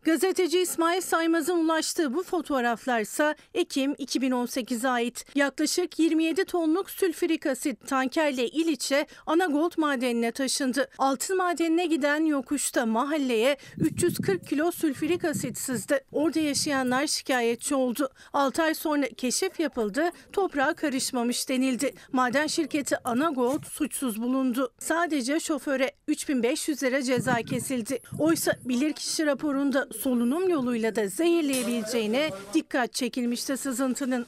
Gazeteci 0.07 0.59
İsmail 0.59 1.01
Saymaz'ın 1.01 1.65
ulaştığı 1.65 2.13
bu 2.13 2.23
fotoğraflarsa 2.23 3.35
Ekim 3.53 3.93
2018'e 3.93 4.89
ait. 4.89 5.25
Yaklaşık 5.35 5.99
27 5.99 6.45
tonluk 6.45 6.89
sülfürik 6.89 7.45
asit 7.45 7.87
tankerle 7.87 8.47
İliç'e 8.47 9.07
Anagold 9.25 9.71
madenine 9.77 10.31
taşındı. 10.31 10.89
Altın 10.97 11.37
madenine 11.37 11.85
giden 11.85 12.25
yokuşta 12.25 12.85
mahalleye 12.85 13.57
340 13.77 14.47
kilo 14.47 14.71
sülfürik 14.71 15.25
asit 15.25 15.57
sızdı. 15.57 15.99
Orada 16.11 16.39
yaşayanlar 16.39 17.07
şikayetçi 17.07 17.75
oldu. 17.75 18.09
6 18.33 18.63
ay 18.63 18.73
sonra 18.73 19.07
keşif 19.17 19.59
yapıldı, 19.59 20.09
toprağa 20.33 20.73
karışmamış 20.73 21.49
denildi. 21.49 21.93
Maden 22.11 22.47
şirketi 22.47 22.97
Anagold 23.03 23.63
suçsuz 23.63 24.21
bulundu. 24.21 24.73
Sadece 24.79 25.39
şoföre 25.39 25.91
3500 26.07 26.83
lira 26.83 27.03
ceza 27.03 27.35
kesildi. 27.35 27.99
Oysa 28.19 28.53
bilirkişi 28.65 29.25
raporunda 29.25 29.87
solunum 29.99 30.49
yoluyla 30.49 30.95
da 30.95 31.07
zehirleyebileceğine 31.07 32.29
dikkat 32.53 32.93
çekilmişti 32.93 33.57
sızıntının. 33.57 34.25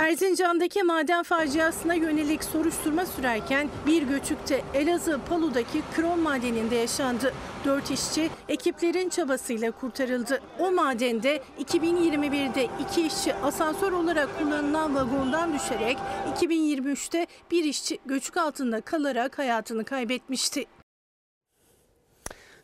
Erzincan'daki 0.00 0.82
maden 0.82 1.22
faciasına 1.22 1.94
yönelik 1.94 2.44
soruşturma 2.44 3.06
sürerken 3.06 3.68
bir 3.86 4.02
göçükte 4.02 4.62
Elazığ 4.74 5.20
Palu'daki 5.28 5.82
krom 5.96 6.20
madeninde 6.20 6.74
yaşandı. 6.74 7.34
Dört 7.64 7.90
işçi 7.90 8.30
ekiplerin 8.48 9.08
çabasıyla 9.08 9.70
kurtarıldı. 9.70 10.40
O 10.58 10.72
madende 10.72 11.42
2021'de 11.60 12.68
iki 12.80 13.06
işçi 13.06 13.34
asansör 13.34 13.92
olarak 13.92 14.38
kullanılan 14.38 14.94
vagondan 14.94 15.54
düşerek 15.54 15.98
2023'te 16.40 17.26
bir 17.50 17.64
işçi 17.64 17.98
göçük 18.06 18.36
altında 18.36 18.80
kalarak 18.80 19.38
hayatını 19.38 19.84
kaybetmişti. 19.84 20.66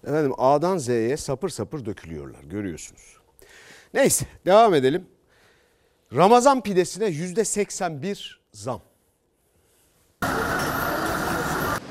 Efendim 0.06 0.32
A'dan 0.38 0.78
Z'ye 0.78 1.16
sapır 1.16 1.48
sapır 1.48 1.84
dökülüyorlar 1.86 2.44
görüyorsunuz. 2.44 3.16
Neyse 3.94 4.26
devam 4.46 4.74
edelim. 4.74 5.06
Ramazan 6.14 6.62
pidesine 6.62 7.06
yüzde 7.06 7.44
81 7.44 8.40
zam. 8.52 8.80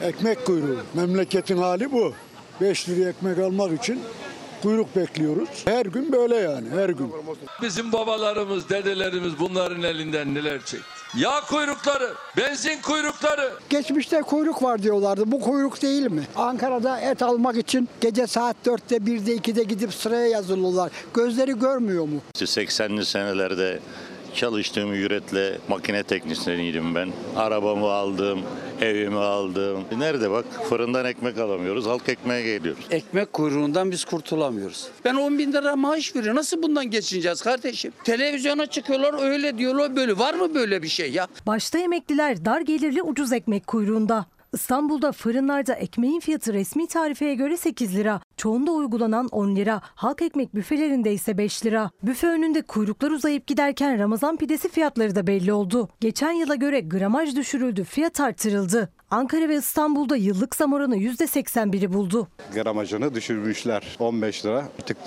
Ekmek 0.01 0.45
kuyruğu. 0.45 0.77
Memleketin 0.93 1.57
hali 1.57 1.91
bu. 1.91 2.13
5 2.61 2.89
liraya 2.89 3.09
ekmek 3.09 3.39
almak 3.39 3.81
için 3.81 4.01
kuyruk 4.61 4.95
bekliyoruz. 4.95 5.49
Her 5.65 5.85
gün 5.85 6.11
böyle 6.11 6.35
yani 6.35 6.69
her 6.69 6.89
gün. 6.89 7.13
Bizim 7.61 7.91
babalarımız, 7.91 8.69
dedelerimiz 8.69 9.39
bunların 9.39 9.83
elinden 9.83 10.33
neler 10.35 10.65
çekti. 10.65 10.94
Yağ 11.17 11.41
kuyrukları, 11.41 12.13
benzin 12.37 12.81
kuyrukları. 12.81 13.53
Geçmişte 13.69 14.21
kuyruk 14.21 14.63
var 14.63 14.83
diyorlardı. 14.83 15.31
Bu 15.31 15.41
kuyruk 15.41 15.81
değil 15.81 16.11
mi? 16.11 16.23
Ankara'da 16.35 16.99
et 16.99 17.21
almak 17.21 17.57
için 17.57 17.89
gece 18.01 18.27
saat 18.27 18.55
4'te 18.65 18.95
1'de 18.95 19.35
2'de 19.35 19.63
gidip 19.63 19.93
sıraya 19.93 20.27
yazılıyorlar. 20.27 20.91
Gözleri 21.13 21.59
görmüyor 21.59 22.03
mu? 22.03 22.21
80'li 22.35 23.05
senelerde 23.05 23.79
çalıştığım 24.35 24.93
ücretle 24.93 25.57
makine 25.67 26.03
teknisyeniydim 26.03 26.95
ben. 26.95 27.09
Arabamı 27.35 27.85
aldım, 27.91 28.41
evimi 28.81 29.19
aldım. 29.19 29.83
Nerede 29.97 30.31
bak 30.31 30.45
fırından 30.69 31.05
ekmek 31.05 31.37
alamıyoruz, 31.37 31.85
halk 31.85 32.09
ekmeğe 32.09 32.41
geliyoruz. 32.41 32.85
Ekmek 32.91 33.33
kuyruğundan 33.33 33.91
biz 33.91 34.05
kurtulamıyoruz. 34.05 34.87
Ben 35.05 35.15
10 35.15 35.39
bin 35.39 35.53
lira 35.53 35.75
maaş 35.75 36.15
veriyorum. 36.15 36.37
Nasıl 36.37 36.63
bundan 36.63 36.89
geçineceğiz 36.91 37.41
kardeşim? 37.41 37.91
Televizyona 38.03 38.65
çıkıyorlar 38.65 39.29
öyle 39.29 39.57
diyorlar 39.57 39.95
böyle. 39.95 40.17
Var 40.17 40.33
mı 40.33 40.55
böyle 40.55 40.83
bir 40.83 40.87
şey 40.87 41.11
ya? 41.11 41.27
Başta 41.47 41.79
emekliler 41.79 42.45
dar 42.45 42.61
gelirli 42.61 43.01
ucuz 43.01 43.33
ekmek 43.33 43.67
kuyruğunda. 43.67 44.25
İstanbul'da 44.53 45.11
fırınlarda 45.11 45.73
ekmeğin 45.73 46.19
fiyatı 46.19 46.53
resmi 46.53 46.87
tarifeye 46.87 47.35
göre 47.35 47.57
8 47.57 47.95
lira. 47.95 48.21
Çoğunda 48.37 48.71
uygulanan 48.71 49.27
10 49.27 49.55
lira. 49.55 49.81
Halk 49.83 50.21
ekmek 50.21 50.55
büfelerinde 50.55 51.13
ise 51.13 51.37
5 51.37 51.65
lira. 51.65 51.91
Büfe 52.03 52.27
önünde 52.27 52.61
kuyruklar 52.61 53.11
uzayıp 53.11 53.47
giderken 53.47 53.99
Ramazan 53.99 54.37
pidesi 54.37 54.69
fiyatları 54.69 55.15
da 55.15 55.27
belli 55.27 55.53
oldu. 55.53 55.89
Geçen 55.99 56.31
yıla 56.31 56.55
göre 56.55 56.79
gramaj 56.79 57.35
düşürüldü, 57.35 57.83
fiyat 57.83 58.19
artırıldı. 58.19 58.89
Ankara 59.11 59.49
ve 59.49 59.55
İstanbul'da 59.55 60.15
yıllık 60.15 60.55
zam 60.55 60.73
oranı 60.73 60.97
%81'i 60.97 61.93
buldu. 61.93 62.27
Gramajını 62.53 63.15
düşürmüşler 63.15 63.95
15 63.99 64.45
lira. 64.45 64.65
Artık 64.79 64.97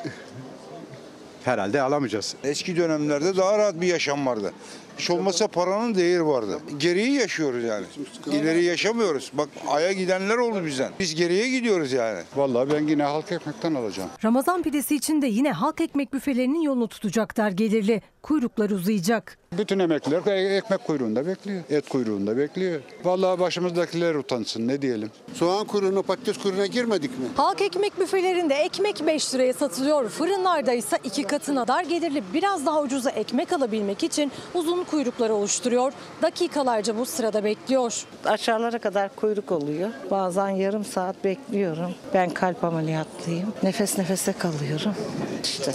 herhalde 1.45 1.83
alamayacağız. 1.83 2.35
Eski 2.45 2.77
dönemlerde 2.77 3.37
daha 3.37 3.59
rahat 3.59 3.81
bir 3.81 3.87
yaşam 3.87 4.27
vardı. 4.27 4.53
Hiç 4.99 5.11
olmazsa 5.11 5.49
paranın 5.49 5.95
değeri 5.95 6.27
vardı. 6.27 6.59
Geriyi 6.79 7.13
yaşıyoruz 7.13 7.65
yani. 7.65 7.87
İleri 8.27 8.65
yaşamıyoruz. 8.65 9.31
Bak 9.35 9.49
aya 9.69 9.93
gidenler 9.93 10.37
oldu 10.37 10.65
bizden. 10.65 10.93
Biz 11.01 11.15
geriye 11.15 11.49
gidiyoruz 11.51 11.93
yani. 11.93 12.21
Vallahi 12.37 12.71
ben 12.71 12.87
yine 12.89 13.03
halk 13.03 13.33
ekmekten 13.33 13.75
alacağım. 13.75 14.11
Ramazan 14.25 14.63
pidesi 14.63 14.97
için 14.97 15.23
de 15.23 15.27
yine 15.27 15.53
halk 15.53 15.81
ekmek 15.81 16.13
büfelerinin 16.13 16.61
yolunu 16.61 16.89
tutacak 16.89 17.37
dar 17.37 17.51
gelirli. 17.51 18.03
Kuyruklar 18.23 18.71
uzayacak. 18.71 19.39
Bütün 19.53 19.79
emekliler 19.79 20.27
e- 20.27 20.57
ekmek 20.57 20.85
kuyruğunda 20.87 21.27
bekliyor. 21.27 21.63
Et 21.71 21.89
kuyruğunda 21.89 22.37
bekliyor. 22.37 22.81
Vallahi 23.05 23.41
başımızdakiler 23.41 24.15
utansın 24.15 24.69
ne 24.69 24.83
diyelim. 24.83 25.11
Soğan 25.35 25.67
kuyruğuna 25.67 26.03
patates 26.03 26.39
kuyruğuna 26.39 26.67
girmedik 26.67 27.11
mi? 27.11 27.25
Halk 27.37 27.61
ekmek 27.61 28.01
büfelerinde 28.01 28.55
ekmek 28.55 29.07
5 29.07 29.35
liraya 29.35 29.53
satılıyor. 29.53 30.09
Fırınlarda 30.09 30.73
ise 30.73 30.99
iki 31.05 31.23
katına 31.23 31.69
dar 31.69 31.85
gelirli 31.85 32.23
biraz 32.35 32.67
daha 32.67 32.83
ucuza 32.83 33.11
ekmek 33.11 33.53
alabilmek 33.53 34.03
için 34.05 34.33
uzun 34.55 34.85
kuyruklar 34.91 35.31
oluşturuyor. 35.31 35.93
Dakikalarca 36.23 36.99
bu 36.99 37.07
sırada 37.07 37.45
bekliyor. 37.45 38.05
Aşağılara 38.25 38.79
kadar 38.79 39.17
kuyruk 39.17 39.53
oluyor. 39.53 39.89
Bazen 40.11 40.49
yarım 40.49 40.85
saat 40.85 41.25
bekliyorum. 41.25 41.95
Ben 42.15 42.31
kalp 42.31 42.65
ameliyatlıyım. 42.65 43.53
Nefes 43.63 43.99
nefese 43.99 44.33
kalıyorum. 44.33 44.95
İşte 45.45 45.73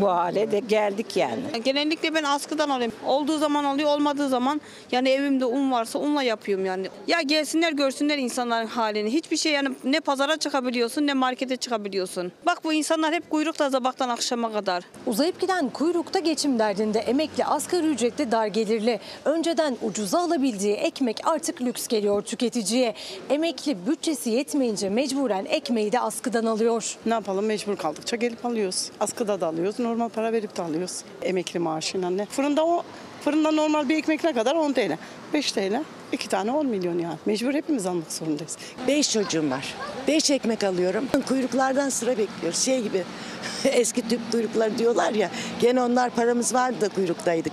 bu 0.00 0.08
hale 0.08 0.52
de 0.52 0.58
geldik 0.58 1.16
yani. 1.16 1.40
Genellikle 1.64 2.14
ben 2.14 2.24
askıdan 2.24 2.70
alıyorum. 2.70 2.96
Olduğu 3.06 3.38
zaman 3.38 3.64
oluyor, 3.64 3.88
olmadığı 3.90 4.28
zaman 4.28 4.60
yani 4.92 5.08
evimde 5.08 5.44
un 5.44 5.72
varsa 5.72 5.98
unla 5.98 6.22
yapıyorum 6.22 6.66
yani. 6.66 6.88
Ya 7.06 7.20
gelsinler 7.20 7.72
görsünler 7.72 8.18
insanların 8.18 8.66
halini. 8.66 9.12
Hiçbir 9.12 9.36
şey 9.36 9.52
yani 9.52 9.68
ne 9.84 10.00
pazara 10.00 10.36
çıkabiliyorsun 10.36 11.06
ne 11.06 11.14
markete 11.14 11.56
çıkabiliyorsun. 11.56 12.32
Bak 12.46 12.64
bu 12.64 12.72
insanlar 12.72 13.14
hep 13.14 13.30
kuyrukta 13.30 13.70
sabahtan 13.70 14.08
akşama 14.08 14.52
kadar. 14.52 14.84
Uzayıp 15.06 15.40
giden 15.40 15.68
kuyrukta 15.68 16.18
geçim 16.18 16.58
derdinde 16.58 16.98
emekli 16.98 17.44
asgari 17.44 17.86
ücretli 17.86 18.27
dar 18.32 18.46
gelirli. 18.46 19.00
Önceden 19.24 19.76
ucuza 19.82 20.18
alabildiği 20.18 20.74
ekmek 20.74 21.20
artık 21.24 21.62
lüks 21.62 21.86
geliyor 21.86 22.22
tüketiciye. 22.22 22.94
Emekli 23.30 23.86
bütçesi 23.86 24.30
yetmeyince 24.30 24.90
mecburen 24.90 25.44
ekmeği 25.44 25.92
de 25.92 26.00
askıdan 26.00 26.44
alıyor. 26.44 26.96
Ne 27.06 27.14
yapalım 27.14 27.46
mecbur 27.46 27.76
kaldıkça 27.76 28.16
gelip 28.16 28.46
alıyoruz. 28.46 28.90
Askıda 29.00 29.40
da 29.40 29.46
alıyoruz. 29.46 29.78
Normal 29.78 30.08
para 30.08 30.32
verip 30.32 30.56
de 30.56 30.62
alıyoruz. 30.62 31.00
Emekli 31.22 31.58
maaşıyla 31.58 32.10
ne? 32.10 32.26
Fırında 32.26 32.66
o 32.66 32.82
fırında 33.24 33.50
normal 33.50 33.88
bir 33.88 33.96
ekmek 33.96 34.24
ne 34.24 34.32
kadar? 34.32 34.54
10 34.54 34.72
TL. 34.72 34.96
5 35.34 35.52
TL. 35.52 35.82
2 36.12 36.28
tane 36.28 36.52
10 36.52 36.66
milyon 36.66 36.98
yani. 36.98 37.16
Mecbur 37.26 37.54
hepimiz 37.54 37.86
almak 37.86 38.12
zorundayız. 38.12 38.56
Beş 38.86 39.12
çocuğum 39.12 39.50
var. 39.50 39.74
Beş 40.08 40.30
ekmek 40.30 40.64
alıyorum. 40.64 41.08
Kuyruklardan 41.28 41.88
sıra 41.88 42.18
bekliyoruz. 42.18 42.58
Şey 42.58 42.82
gibi 42.82 43.04
eski 43.64 44.08
tüp 44.08 44.32
kuyruklar 44.32 44.78
diyorlar 44.78 45.12
ya. 45.12 45.30
Gene 45.60 45.82
onlar 45.82 46.10
paramız 46.10 46.54
vardı 46.54 46.80
da 46.80 46.88
kuyruktaydık. 46.88 47.52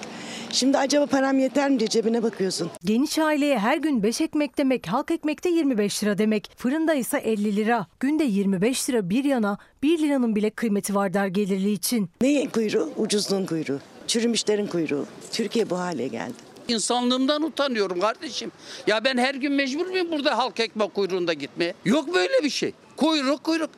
Şimdi 0.55 0.77
acaba 0.77 1.05
param 1.05 1.39
yeter 1.39 1.69
mi 1.69 1.79
diye 1.79 1.89
cebine 1.89 2.23
bakıyorsun. 2.23 2.71
Geniş 2.85 3.19
aileye 3.19 3.59
her 3.59 3.77
gün 3.77 4.03
5 4.03 4.21
ekmek 4.21 4.57
demek, 4.57 4.87
halk 4.87 5.11
ekmekte 5.11 5.49
25 5.49 6.03
lira 6.03 6.17
demek. 6.17 6.51
Fırında 6.57 6.93
ise 6.93 7.17
50 7.17 7.55
lira. 7.55 7.87
Günde 7.99 8.23
25 8.23 8.89
lira 8.89 9.09
bir 9.09 9.23
yana 9.23 9.57
1 9.83 9.99
liranın 9.99 10.35
bile 10.35 10.49
kıymeti 10.49 10.95
var 10.95 11.13
dar 11.13 11.27
gelirli 11.27 11.71
için. 11.71 12.09
Neyin 12.21 12.49
kuyruğu? 12.49 12.91
Ucuzluğun 12.97 13.45
kuyruğu. 13.45 13.79
Çürümüşlerin 14.07 14.67
kuyruğu. 14.67 15.05
Türkiye 15.31 15.69
bu 15.69 15.79
hale 15.79 16.07
geldi. 16.07 16.33
İnsanlığımdan 16.67 17.43
utanıyorum 17.43 17.99
kardeşim. 17.99 18.51
Ya 18.87 19.03
ben 19.03 19.17
her 19.17 19.35
gün 19.35 19.51
mecbur 19.53 19.87
muyum 19.87 20.11
burada 20.11 20.37
halk 20.37 20.59
ekmek 20.59 20.93
kuyruğunda 20.93 21.33
gitmeye? 21.33 21.73
Yok 21.85 22.13
böyle 22.13 22.43
bir 22.43 22.49
şey. 22.49 22.73
Kuyruk 22.97 23.43
kuyruk. 23.43 23.69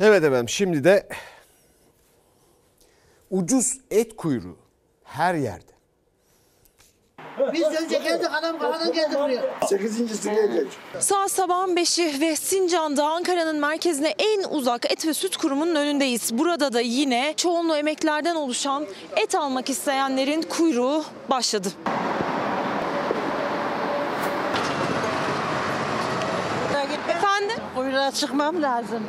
Evet 0.00 0.24
efendim 0.24 0.48
şimdi 0.48 0.84
de 0.84 1.08
ucuz 3.36 3.78
et 3.90 4.16
kuyruğu 4.16 4.56
her 5.04 5.34
yerde. 5.34 5.76
Biz 7.52 7.62
önce 7.62 7.98
geldik 7.98 8.26
adam 8.32 8.58
kafadan 8.58 8.92
geldik 8.92 9.18
buraya. 9.18 9.42
8. 9.68 10.20
sıraya 10.20 10.46
geç. 10.46 10.68
Saat 10.98 11.30
sabahın 11.30 11.76
5'i 11.76 12.20
ve 12.20 12.36
Sincan'da 12.36 13.06
Ankara'nın 13.06 13.56
merkezine 13.56 14.14
en 14.18 14.44
uzak 14.50 14.92
et 14.92 15.06
ve 15.06 15.14
süt 15.14 15.36
kurumunun 15.36 15.74
önündeyiz. 15.74 16.38
Burada 16.38 16.72
da 16.72 16.80
yine 16.80 17.34
çoğunluğu 17.36 17.76
emeklerden 17.76 18.34
oluşan 18.34 18.86
et 19.16 19.34
almak 19.34 19.70
isteyenlerin 19.70 20.42
kuyruğu 20.42 21.04
başladı. 21.30 21.68
Efendim? 27.08 27.56
Kuyruğa 27.74 28.10
çıkmam 28.10 28.62
lazım. 28.62 29.02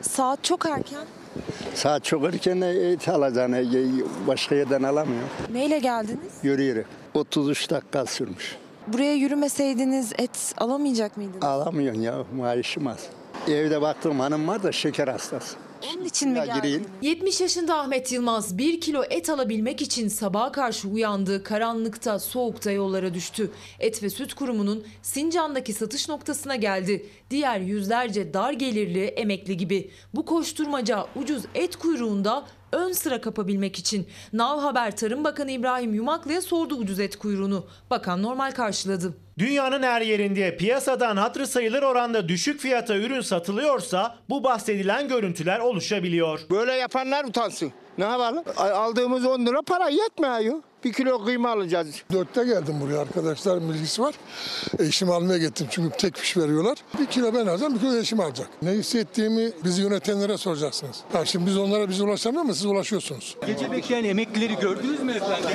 Saat 0.00 0.44
çok 0.44 0.66
erken. 0.66 1.04
Saat 1.74 2.04
çok 2.04 2.24
erken 2.24 2.60
et 2.60 3.08
alacağını 3.08 3.64
başka 4.26 4.54
yerden 4.54 4.82
alamıyor. 4.82 5.22
Neyle 5.52 5.78
geldiniz? 5.78 6.32
Yürüyerek. 6.42 6.86
33 7.14 7.70
dakika 7.70 8.06
sürmüş. 8.06 8.56
buraya 8.86 9.14
yürümeseydiniz 9.14 10.12
et 10.18 10.54
alamayacak 10.58 11.16
mıydınız? 11.16 11.42
Alamıyorsun 11.44 12.00
ya 12.00 12.14
maaşım 12.36 12.86
az. 12.86 12.98
Evde 13.48 13.82
baktığım 13.82 14.20
hanım 14.20 14.48
var 14.48 14.62
da 14.62 14.72
şeker 14.72 15.08
hastası. 15.08 15.56
Onun 15.94 16.04
için 16.04 16.30
mi 16.30 16.42
gireyim. 16.54 16.86
70 17.02 17.40
yaşında 17.40 17.78
Ahmet 17.78 18.12
Yılmaz 18.12 18.58
1 18.58 18.80
kilo 18.80 19.04
et 19.10 19.30
alabilmek 19.30 19.82
için 19.82 20.08
sabaha 20.08 20.52
karşı 20.52 20.88
uyandı. 20.88 21.42
Karanlıkta, 21.42 22.18
soğukta 22.18 22.70
yollara 22.70 23.14
düştü. 23.14 23.50
Et 23.80 24.02
ve 24.02 24.10
Süt 24.10 24.34
Kurumu'nun 24.34 24.84
Sincan'daki 25.02 25.72
satış 25.72 26.08
noktasına 26.08 26.56
geldi. 26.56 27.06
Diğer 27.30 27.60
yüzlerce 27.60 28.34
dar 28.34 28.52
gelirli 28.52 29.04
emekli 29.04 29.56
gibi. 29.56 29.90
Bu 30.14 30.24
koşturmaca 30.24 31.06
ucuz 31.16 31.42
et 31.54 31.76
kuyruğunda 31.76 32.46
ön 32.72 32.92
sıra 32.92 33.20
kapabilmek 33.20 33.78
için. 33.78 34.06
Nav 34.32 34.58
Haber 34.60 34.96
Tarım 34.96 35.24
Bakanı 35.24 35.50
İbrahim 35.50 35.94
Yumaklı'ya 35.94 36.40
sordu 36.40 36.74
ucuz 36.74 37.00
et 37.00 37.16
kuyruğunu. 37.16 37.66
Bakan 37.90 38.22
normal 38.22 38.50
karşıladı. 38.50 39.14
Dünyanın 39.38 39.82
her 39.82 40.00
yerinde 40.00 40.56
piyasadan 40.56 41.16
hatırı 41.16 41.46
sayılır 41.46 41.82
oranda 41.82 42.28
düşük 42.28 42.60
fiyata 42.60 42.96
ürün 42.96 43.20
satılıyorsa 43.20 44.16
bu 44.28 44.44
bahsedilen 44.44 45.08
görüntüler 45.08 45.58
oluşabiliyor. 45.60 46.40
Böyle 46.50 46.72
yapanlar 46.72 47.24
utansın. 47.24 47.72
Ne 47.98 48.04
yapalım? 48.04 48.44
Aldığımız 48.56 49.26
10 49.26 49.46
lira 49.46 49.62
para 49.62 49.88
yetmiyor. 49.88 50.62
Bir 50.86 50.92
kilo 50.92 51.24
kıyma 51.24 51.50
alacağız. 51.50 51.86
Dörtte 52.12 52.44
geldim 52.44 52.80
buraya 52.80 53.00
arkadaşlar 53.00 53.68
bilgisi 53.68 54.02
var. 54.02 54.14
Eşimi 54.78 55.12
almaya 55.12 55.38
gittim 55.38 55.66
çünkü 55.70 55.96
tek 55.96 56.16
fiş 56.16 56.36
veriyorlar. 56.36 56.78
Bir 57.00 57.06
kilo 57.06 57.34
ben 57.34 57.46
alacağım 57.46 57.74
bir 57.74 57.80
kilo 57.80 57.96
eşim 57.96 58.20
alacak. 58.20 58.48
Ne 58.62 58.70
hissettiğimi 58.70 59.52
bizi 59.64 59.82
yönetenlere 59.82 60.36
soracaksınız. 60.36 60.96
Ha 61.12 61.24
şimdi 61.24 61.46
biz 61.46 61.56
onlara 61.58 61.88
biz 61.88 62.00
ulaşamıyor 62.00 62.44
ama 62.44 62.54
siz 62.54 62.64
ulaşıyorsunuz. 62.64 63.36
Gece 63.46 63.72
bekleyen 63.72 64.04
emeklileri 64.04 64.56
gördünüz 64.56 65.02
mü 65.02 65.12
efendim? 65.12 65.50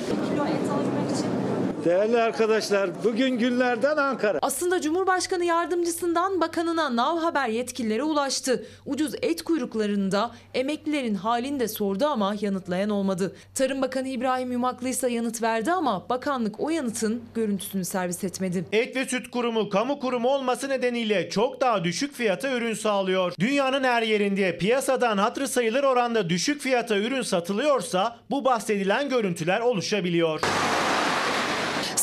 Değerli 1.85 2.21
arkadaşlar, 2.21 3.03
bugün 3.03 3.37
günlerden 3.37 3.97
Ankara. 3.97 4.39
Aslında 4.41 4.81
Cumhurbaşkanı 4.81 5.45
yardımcısından 5.45 6.41
bakanına 6.41 6.95
Nav 6.95 7.17
Haber 7.17 7.47
yetkililere 7.47 8.03
ulaştı. 8.03 8.65
Ucuz 8.85 9.13
et 9.21 9.41
kuyruklarında 9.41 10.31
emeklilerin 10.53 11.15
halini 11.15 11.59
de 11.59 11.67
sordu 11.67 12.05
ama 12.05 12.35
yanıtlayan 12.41 12.89
olmadı. 12.89 13.35
Tarım 13.55 13.81
Bakanı 13.81 14.07
İbrahim 14.07 14.51
Yumaklı 14.51 14.89
ise 14.89 15.11
yanıt 15.11 15.41
verdi 15.41 15.71
ama 15.71 16.09
bakanlık 16.09 16.59
o 16.59 16.69
yanıtın 16.69 17.21
görüntüsünü 17.35 17.85
servis 17.85 18.23
etmedi. 18.23 18.65
Et 18.71 18.95
ve 18.95 19.05
Süt 19.05 19.31
Kurumu 19.31 19.69
kamu 19.69 19.99
kurumu 19.99 20.29
olması 20.29 20.69
nedeniyle 20.69 21.29
çok 21.29 21.61
daha 21.61 21.83
düşük 21.83 22.13
fiyata 22.13 22.51
ürün 22.51 22.73
sağlıyor. 22.73 23.33
Dünyanın 23.39 23.83
her 23.83 24.01
yerinde 24.01 24.57
piyasadan 24.57 25.17
hatırı 25.17 25.47
sayılır 25.47 25.83
oranda 25.83 26.29
düşük 26.29 26.61
fiyata 26.61 26.97
ürün 26.97 27.21
satılıyorsa 27.21 28.17
bu 28.29 28.45
bahsedilen 28.45 29.09
görüntüler 29.09 29.59
oluşabiliyor. 29.59 30.41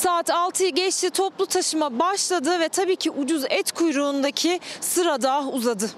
Saat 0.08 0.28
6'yı 0.28 0.70
geçti 0.70 1.10
toplu 1.10 1.46
taşıma 1.46 1.98
başladı 1.98 2.60
ve 2.60 2.68
tabii 2.68 2.96
ki 2.96 3.10
ucuz 3.10 3.44
et 3.50 3.72
kuyruğundaki 3.72 4.60
sıra 4.80 5.22
da 5.22 5.44
uzadı. 5.52 5.90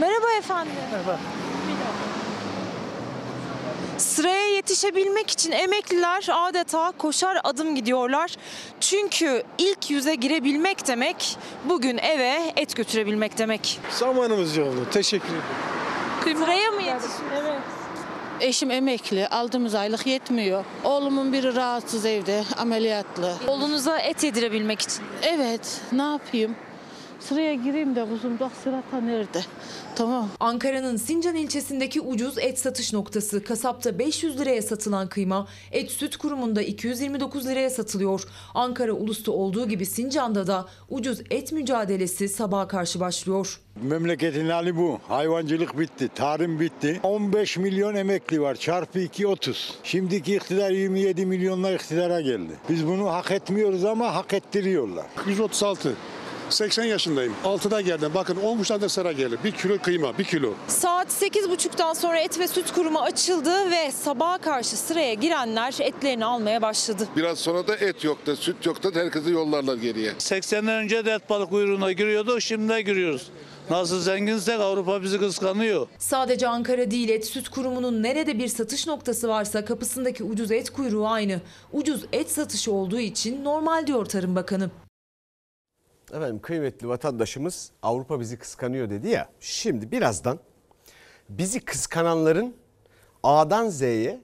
Merhaba 0.00 0.32
efendim. 0.38 0.72
Merhaba. 0.92 1.18
Sıraya 3.98 4.48
yetişebilmek 4.48 5.30
için 5.30 5.52
emekliler 5.52 6.26
adeta 6.30 6.92
koşar 6.98 7.38
adım 7.44 7.74
gidiyorlar. 7.74 8.36
Çünkü 8.80 9.42
ilk 9.58 9.90
yüze 9.90 10.14
girebilmek 10.14 10.86
demek 10.86 11.38
bugün 11.64 11.98
eve 11.98 12.52
et 12.56 12.76
götürebilmek 12.76 13.38
demek. 13.38 13.80
Zamanımız 13.90 14.56
yoldu. 14.56 14.86
Teşekkür 14.92 15.28
ederim. 15.28 16.38
Sıraya 16.38 16.70
mı 16.70 16.82
yetişin? 16.82 17.24
Evet. 17.42 17.81
Eşim 18.40 18.70
emekli, 18.70 19.28
aldığımız 19.28 19.74
aylık 19.74 20.06
yetmiyor. 20.06 20.64
Oğlumun 20.84 21.32
biri 21.32 21.56
rahatsız 21.56 22.06
evde, 22.06 22.44
ameliyatlı. 22.58 23.34
Oğlunuza 23.48 23.98
et 23.98 24.24
yedirebilmek 24.24 24.80
için. 24.80 25.02
Evet, 25.22 25.80
ne 25.92 26.02
yapayım? 26.02 26.56
Sıraya 27.28 27.54
gireyim 27.54 27.96
de 27.96 28.06
kuzum 28.08 28.40
bak 28.40 28.52
sırata 28.64 29.00
nerede? 29.00 29.40
Tamam. 29.96 30.28
Ankara'nın 30.40 30.96
Sincan 30.96 31.34
ilçesindeki 31.36 32.00
ucuz 32.00 32.38
et 32.38 32.58
satış 32.58 32.92
noktası. 32.92 33.44
Kasapta 33.44 33.98
500 33.98 34.40
liraya 34.40 34.62
satılan 34.62 35.08
kıyma 35.08 35.46
Et 35.72 35.90
Süt 35.90 36.16
Kurumu'nda 36.16 36.62
229 36.62 37.46
liraya 37.46 37.70
satılıyor. 37.70 38.22
Ankara 38.54 38.92
Ulus'ta 38.92 39.32
olduğu 39.32 39.68
gibi 39.68 39.86
Sincan'da 39.86 40.46
da 40.46 40.66
ucuz 40.90 41.20
et 41.30 41.52
mücadelesi 41.52 42.28
sabaha 42.28 42.68
karşı 42.68 43.00
başlıyor. 43.00 43.60
Memleketin 43.82 44.48
hali 44.48 44.76
bu. 44.76 44.98
Hayvancılık 45.08 45.78
bitti, 45.78 46.08
tarım 46.14 46.60
bitti. 46.60 47.00
15 47.02 47.56
milyon 47.56 47.94
emekli 47.94 48.40
var. 48.40 48.54
Çarpı 48.54 48.98
2 48.98 49.26
30. 49.26 49.74
Şimdiki 49.84 50.36
iktidar 50.36 50.70
27 50.70 51.26
milyonla 51.26 51.70
iktidara 51.72 52.20
geldi. 52.20 52.52
Biz 52.68 52.86
bunu 52.86 53.12
hak 53.12 53.30
etmiyoruz 53.30 53.84
ama 53.84 54.14
hak 54.14 54.32
ettiriyorlar. 54.34 55.06
136. 55.26 55.92
80 56.52 56.84
yaşındayım. 56.84 57.34
6'da 57.44 57.80
geldim. 57.80 58.10
Bakın 58.14 58.36
10 58.36 58.58
buçukta 58.58 58.88
sıra 58.88 59.12
geldi. 59.12 59.38
Bir 59.44 59.52
kilo 59.52 59.78
kıyma, 59.78 60.18
bir 60.18 60.24
kilo. 60.24 60.54
Saat 60.68 61.08
8.30'dan 61.08 61.92
sonra 61.92 62.18
Et 62.18 62.38
ve 62.38 62.48
Süt 62.48 62.72
Kurumu 62.72 62.98
açıldı 62.98 63.70
ve 63.70 63.90
sabaha 63.92 64.38
karşı 64.38 64.76
sıraya 64.76 65.14
girenler 65.14 65.74
etlerini 65.80 66.24
almaya 66.24 66.62
başladı. 66.62 67.08
Biraz 67.16 67.38
sonra 67.38 67.66
da 67.66 67.76
et 67.76 68.04
yok 68.04 68.26
da 68.26 68.36
süt 68.36 68.66
yok 68.66 68.82
da 68.82 69.00
herkesi 69.00 69.30
yollarlar 69.30 69.76
geriye. 69.76 70.12
80'den 70.12 70.68
önce 70.68 71.04
de 71.04 71.12
et 71.12 71.30
balık 71.30 71.50
kuyruğuna 71.50 71.92
giriyordu, 71.92 72.40
şimdi 72.40 72.72
de 72.72 72.82
giriyoruz. 72.82 73.30
Nasıl 73.70 74.00
zenginsek 74.00 74.60
Avrupa 74.60 75.02
bizi 75.02 75.18
kıskanıyor. 75.18 75.86
Sadece 75.98 76.48
Ankara 76.48 76.90
değil 76.90 77.08
Et 77.08 77.26
Süt 77.26 77.48
Kurumu'nun 77.48 78.02
nerede 78.02 78.38
bir 78.38 78.48
satış 78.48 78.86
noktası 78.86 79.28
varsa 79.28 79.64
kapısındaki 79.64 80.24
ucuz 80.24 80.50
et 80.50 80.70
kuyruğu 80.70 81.08
aynı. 81.08 81.40
Ucuz 81.72 82.04
et 82.12 82.30
satışı 82.30 82.72
olduğu 82.72 83.00
için 83.00 83.44
normal 83.44 83.86
diyor 83.86 84.06
Tarım 84.06 84.36
Bakanı. 84.36 84.70
Efendim 86.12 86.40
kıymetli 86.40 86.88
vatandaşımız 86.88 87.70
Avrupa 87.82 88.20
bizi 88.20 88.38
kıskanıyor 88.38 88.90
dedi 88.90 89.08
ya. 89.08 89.28
Şimdi 89.40 89.90
birazdan 89.92 90.38
bizi 91.28 91.60
kıskananların 91.60 92.56
A'dan 93.22 93.68
Z'ye 93.68 94.20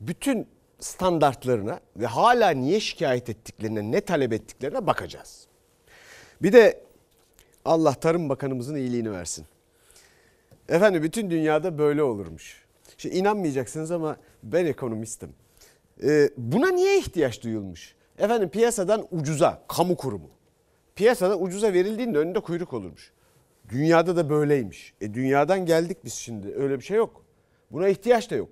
bütün 0.00 0.46
standartlarına 0.80 1.80
ve 1.96 2.06
hala 2.06 2.50
niye 2.50 2.80
şikayet 2.80 3.28
ettiklerine, 3.28 3.90
ne 3.90 4.00
talep 4.00 4.32
ettiklerine 4.32 4.86
bakacağız. 4.86 5.46
Bir 6.42 6.52
de 6.52 6.84
Allah 7.64 7.94
Tarım 7.94 8.28
Bakanımızın 8.28 8.74
iyiliğini 8.74 9.12
versin. 9.12 9.46
Efendim 10.68 11.02
bütün 11.02 11.30
dünyada 11.30 11.78
böyle 11.78 12.02
olurmuş. 12.02 12.64
Şimdi 12.98 13.16
inanmayacaksınız 13.16 13.90
ama 13.90 14.16
ben 14.42 14.66
ekonomistim. 14.66 15.34
Ee, 16.02 16.30
buna 16.36 16.70
niye 16.70 16.98
ihtiyaç 16.98 17.42
duyulmuş? 17.42 17.94
Efendim 18.18 18.48
piyasadan 18.48 19.06
ucuza, 19.10 19.62
kamu 19.68 19.96
kurumu. 19.96 20.30
Piyasadan 20.96 21.42
ucuza 21.42 21.72
verildiğinde 21.72 22.18
önünde 22.18 22.40
kuyruk 22.40 22.72
olurmuş. 22.72 23.12
Dünyada 23.68 24.16
da 24.16 24.30
böyleymiş. 24.30 24.94
E 25.00 25.14
dünyadan 25.14 25.66
geldik 25.66 25.98
biz 26.04 26.14
şimdi. 26.14 26.54
Öyle 26.54 26.78
bir 26.78 26.84
şey 26.84 26.96
yok. 26.96 27.24
Buna 27.70 27.88
ihtiyaç 27.88 28.30
da 28.30 28.34
yok. 28.34 28.48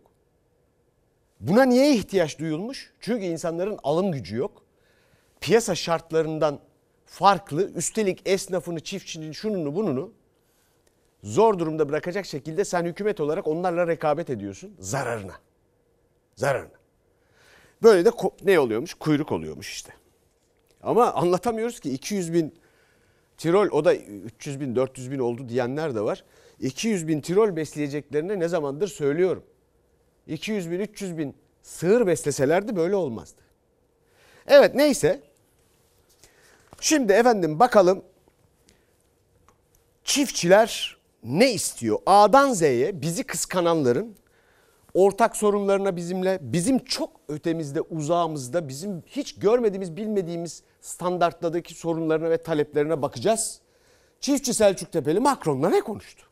Buna 1.40 1.62
niye 1.62 1.94
ihtiyaç 1.94 2.38
duyulmuş? 2.38 2.92
Çünkü 3.00 3.24
insanların 3.24 3.78
alım 3.82 4.12
gücü 4.12 4.36
yok. 4.36 4.62
Piyasa 5.40 5.74
şartlarından 5.74 6.60
farklı, 7.06 7.70
üstelik 7.70 8.22
esnafını, 8.28 8.80
çiftçinin 8.80 9.32
şununu 9.32 9.74
bununu 9.74 10.12
zor 11.22 11.58
durumda 11.58 11.88
bırakacak 11.88 12.26
şekilde 12.26 12.64
sen 12.64 12.84
hükümet 12.84 13.20
olarak 13.20 13.46
onlarla 13.46 13.86
rekabet 13.86 14.30
ediyorsun 14.30 14.74
zararına. 14.78 15.34
Zararına. 16.36 16.81
Böyle 17.82 18.04
de 18.04 18.10
ne 18.42 18.60
oluyormuş? 18.60 18.94
Kuyruk 18.94 19.32
oluyormuş 19.32 19.72
işte. 19.72 19.92
Ama 20.82 21.12
anlatamıyoruz 21.12 21.80
ki 21.80 21.90
200 21.90 22.32
bin 22.32 22.54
tirol 23.38 23.68
o 23.70 23.84
da 23.84 23.94
300 23.94 24.60
bin 24.60 24.76
400 24.76 25.10
bin 25.10 25.18
oldu 25.18 25.48
diyenler 25.48 25.94
de 25.94 26.00
var. 26.00 26.24
200 26.60 27.08
bin 27.08 27.20
tirol 27.20 27.56
besleyeceklerini 27.56 28.40
ne 28.40 28.48
zamandır 28.48 28.88
söylüyorum. 28.88 29.44
200 30.26 30.70
bin 30.70 30.80
300 30.80 31.18
bin 31.18 31.34
sığır 31.62 32.06
besleselerdi 32.06 32.76
böyle 32.76 32.96
olmazdı. 32.96 33.40
Evet 34.46 34.74
neyse. 34.74 35.20
Şimdi 36.80 37.12
efendim 37.12 37.58
bakalım 37.58 38.04
çiftçiler 40.04 40.96
ne 41.24 41.52
istiyor? 41.52 41.98
A'dan 42.06 42.52
Z'ye 42.52 43.02
bizi 43.02 43.24
kıskananların 43.24 44.16
ortak 44.94 45.36
sorunlarına 45.36 45.96
bizimle, 45.96 46.38
bizim 46.42 46.78
çok 46.78 47.10
ötemizde, 47.28 47.80
uzağımızda, 47.80 48.68
bizim 48.68 49.02
hiç 49.06 49.34
görmediğimiz, 49.38 49.96
bilmediğimiz 49.96 50.62
standartlardaki 50.80 51.74
sorunlarına 51.74 52.30
ve 52.30 52.42
taleplerine 52.42 53.02
bakacağız. 53.02 53.60
Çiftçi 54.20 54.54
Selçuk 54.54 54.92
Tepeli 54.92 55.20
Macron'la 55.20 55.70
ne 55.70 55.80
konuştu? 55.80 56.26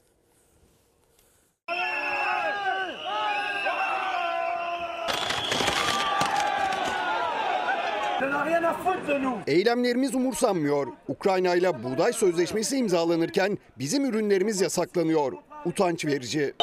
Eylemlerimiz 9.47 10.15
umursanmıyor. 10.15 10.87
Ukrayna 11.09 11.55
ile 11.55 11.83
buğday 11.85 12.13
sözleşmesi 12.13 12.77
imzalanırken 12.77 13.59
bizim 13.79 14.05
ürünlerimiz 14.05 14.61
yasaklanıyor. 14.61 15.33
Utanç 15.65 16.05
verici. 16.05 16.55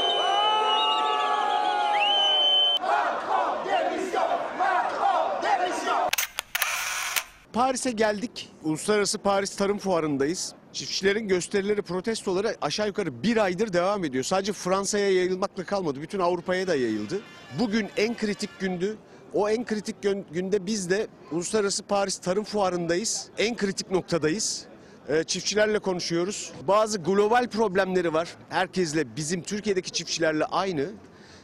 Paris'e 7.57 7.91
geldik. 7.91 8.49
Uluslararası 8.63 9.17
Paris 9.17 9.55
Tarım 9.55 9.77
Fuarı'ndayız. 9.77 10.53
Çiftçilerin 10.73 11.27
gösterileri, 11.27 11.81
protestoları 11.81 12.55
aşağı 12.61 12.87
yukarı 12.87 13.23
bir 13.23 13.37
aydır 13.37 13.73
devam 13.73 14.03
ediyor. 14.03 14.23
Sadece 14.23 14.53
Fransa'ya 14.53 15.11
yayılmakla 15.11 15.63
kalmadı. 15.63 16.01
Bütün 16.01 16.19
Avrupa'ya 16.19 16.67
da 16.67 16.75
yayıldı. 16.75 17.21
Bugün 17.59 17.87
en 17.97 18.17
kritik 18.17 18.49
gündü. 18.59 18.97
O 19.33 19.49
en 19.49 19.65
kritik 19.65 20.01
gün- 20.01 20.25
günde 20.31 20.65
biz 20.65 20.89
de 20.89 21.07
Uluslararası 21.31 21.83
Paris 21.83 22.17
Tarım 22.17 22.43
Fuarı'ndayız. 22.43 23.27
En 23.37 23.55
kritik 23.55 23.91
noktadayız. 23.91 24.65
Ee, 25.09 25.23
Çiftçilerle 25.23 25.79
konuşuyoruz. 25.79 26.51
Bazı 26.67 26.97
global 26.97 27.47
problemleri 27.47 28.13
var. 28.13 28.35
Herkesle 28.49 29.15
bizim 29.15 29.41
Türkiye'deki 29.41 29.91
çiftçilerle 29.91 30.45
aynı. 30.45 30.89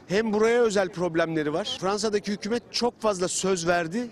Hem 0.08 0.34
buraya 0.34 0.62
özel 0.62 0.90
problemleri 0.90 1.54
var. 1.54 1.78
Fransa'daki 1.82 2.32
hükümet 2.32 2.64
çok 2.72 3.02
fazla 3.02 3.28
söz 3.28 3.68
verdi. 3.68 4.08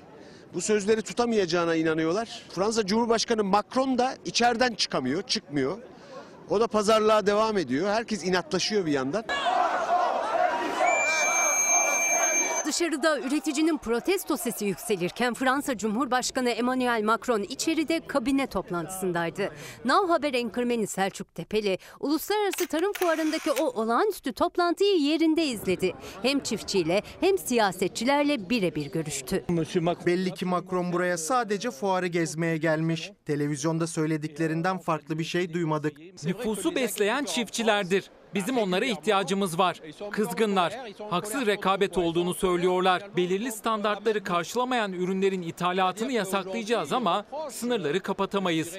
Bu 0.54 0.62
sözleri 0.62 1.02
tutamayacağına 1.02 1.76
inanıyorlar. 1.76 2.42
Fransa 2.56 2.86
Cumhurbaşkanı 2.86 3.44
Macron 3.44 3.98
da 3.98 4.16
içeriden 4.26 4.74
çıkamıyor, 4.74 5.22
çıkmıyor. 5.22 5.78
O 6.50 6.60
da 6.60 6.68
pazarlığa 6.68 7.26
devam 7.26 7.58
ediyor. 7.58 7.90
Herkes 7.90 8.24
inatlaşıyor 8.24 8.86
bir 8.86 8.92
yandan. 8.92 9.24
Dışarıda 12.72 13.20
üreticinin 13.20 13.78
protesto 13.78 14.38
sesi 14.38 14.66
yükselirken 14.66 15.34
Fransa 15.34 15.78
Cumhurbaşkanı 15.78 16.50
Emmanuel 16.50 17.04
Macron 17.04 17.44
içeride 17.44 18.08
kabine 18.08 18.48
toplantısındaydı. 18.48 19.50
Now 19.86 20.14
Haber 20.14 20.34
enkırmeni 20.34 20.88
Selçuk 20.88 21.36
Tepeli, 21.36 21.78
Uluslararası 22.00 22.68
Tarım 22.68 22.94
Fuarı'ndaki 22.94 23.52
o 23.52 23.82
olağanüstü 23.82 24.34
toplantıyı 24.34 24.98
yerinde 24.98 25.46
izledi. 25.46 25.94
Hem 26.22 26.40
çiftçiyle 26.40 27.02
hem 27.20 27.38
siyasetçilerle 27.38 28.50
birebir 28.50 28.92
görüştü. 28.92 29.46
Belli 30.06 30.34
ki 30.34 30.46
Macron 30.46 30.94
buraya 30.94 31.18
sadece 31.18 31.72
fuarı 31.72 32.08
gezmeye 32.08 32.58
gelmiş. 32.58 33.12
Televizyonda 33.26 33.88
söylediklerinden 33.88 34.78
farklı 34.78 35.20
bir 35.20 35.24
şey 35.24 35.54
duymadık. 35.54 35.98
Nüfusu 36.24 36.76
besleyen 36.76 37.24
çiftçilerdir. 37.24 38.12
Bizim 38.34 38.58
onlara 38.58 38.86
ihtiyacımız 38.86 39.60
var. 39.60 39.82
Kızgınlar. 40.12 40.78
Haksız 41.10 41.46
rekabet 41.46 41.98
olduğunu 41.98 42.34
söylüyorlar. 42.34 43.04
Belirli 43.18 43.52
standartları 43.52 44.24
karşılamayan 44.24 44.94
ürünlerin 44.94 45.42
ithalatını 45.42 46.12
yasaklayacağız 46.12 46.94
ama 46.94 47.26
sınırları 47.50 48.00
kapatamayız. 48.00 48.78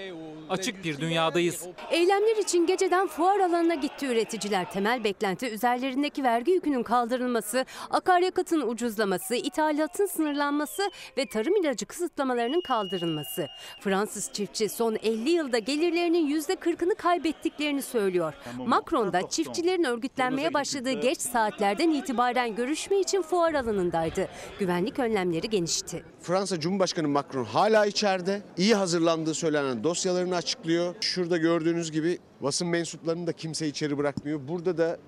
Açık 0.51 0.85
bir 0.85 1.01
dünyadayız. 1.01 1.67
Eylemler 1.91 2.37
için 2.37 2.67
geceden 2.67 3.07
fuar 3.07 3.41
alanına 3.41 3.75
gitti 3.75 4.07
üreticiler. 4.07 4.73
Temel 4.73 5.05
beklenti 5.05 5.51
üzerlerindeki 5.51 6.25
vergi 6.25 6.53
yükünün 6.53 6.83
kaldırılması, 6.83 7.65
akaryakıtın 7.91 8.61
ucuzlaması, 8.61 9.35
ithalatın 9.35 10.07
sınırlanması 10.07 10.83
ve 11.19 11.27
tarım 11.27 11.57
ilacı 11.57 11.87
kısıtlamalarının 11.87 12.61
kaldırılması. 12.61 13.49
Fransız 13.81 14.33
çiftçi 14.33 14.69
son 14.69 14.97
50 15.03 15.31
yılda 15.31 15.59
gelirlerinin 15.59 16.41
%40'ını 16.41 16.95
kaybettiklerini 16.95 17.83
söylüyor. 17.83 18.35
Macron 18.67 19.13
da 19.13 19.29
çiftçilerin 19.45 19.85
örgütlenmeye 19.85 20.55
başladığı 20.55 20.93
geç 20.93 21.21
saatlerden 21.21 21.91
itibaren 21.91 22.57
görüşme 22.57 23.01
için 23.01 23.23
fuar 23.23 23.55
alanındaydı. 23.55 24.29
Güvenlik 24.59 24.99
önlemleri 24.99 25.51
genişti. 25.51 26.05
Fransa 26.21 26.61
Cumhurbaşkanı 26.61 27.09
Macron 27.09 27.45
hala 27.45 27.87
içeride. 27.87 28.43
İyi 28.57 28.75
hazırlandığı 28.75 29.35
söylenen 29.35 29.85
dosyalarını 29.85 30.37
açıklıyor. 30.37 30.95
Şurada 31.01 31.37
gördüğünüz 31.37 31.93
gibi 31.93 32.19
basın 32.41 32.69
mensuplarını 32.69 33.27
da 33.27 33.33
kimse 33.33 33.67
içeri 33.67 33.99
bırakmıyor. 33.99 34.41
Burada 34.49 34.79
da 34.79 34.99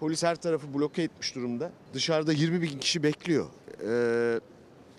polis 0.00 0.22
her 0.22 0.36
tarafı 0.36 0.74
bloke 0.74 1.02
etmiş 1.02 1.34
durumda. 1.34 1.70
Dışarıda 1.94 2.32
20 2.32 2.62
bin 2.62 2.78
kişi 2.78 3.02
bekliyor 3.02 3.46
ee, 3.88 4.40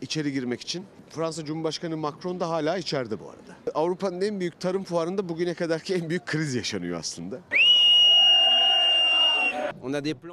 içeri 0.02 0.34
girmek 0.34 0.62
için. 0.62 0.86
Fransa 1.10 1.46
Cumhurbaşkanı 1.46 1.98
Macron 1.98 2.40
da 2.40 2.50
hala 2.50 2.78
içeride 2.78 3.20
bu 3.20 3.24
arada. 3.30 3.80
Avrupa'nın 3.80 4.22
en 4.22 4.40
büyük 4.40 4.60
tarım 4.60 4.84
fuarında 4.84 5.30
bugüne 5.30 5.54
kadarki 5.54 5.96
en 5.96 6.10
büyük 6.10 6.26
kriz 6.26 6.56
yaşanıyor 6.56 7.00
aslında. 7.00 7.40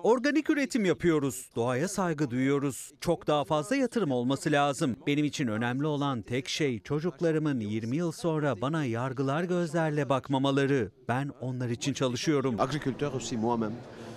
Organik 0.02 0.50
üretim 0.50 0.84
yapıyoruz. 0.84 1.50
Doğaya 1.56 1.88
saygı 1.88 2.30
duyuyoruz. 2.30 2.92
Çok 3.00 3.26
daha 3.26 3.44
fazla 3.44 3.76
yatırım 3.76 4.10
olması 4.10 4.52
lazım. 4.52 4.96
Benim 5.06 5.24
için 5.24 5.46
önemli 5.48 5.86
olan 5.86 6.22
tek 6.22 6.48
şey 6.48 6.80
çocuklarımın 6.80 7.60
20 7.60 7.96
yıl 7.96 8.12
sonra 8.12 8.60
bana 8.60 8.84
yargılar 8.84 9.44
gözlerle 9.44 10.08
bakmamaları. 10.08 10.90
Ben 11.08 11.30
onlar 11.40 11.68
için 11.68 11.92
çalışıyorum. 11.92 12.54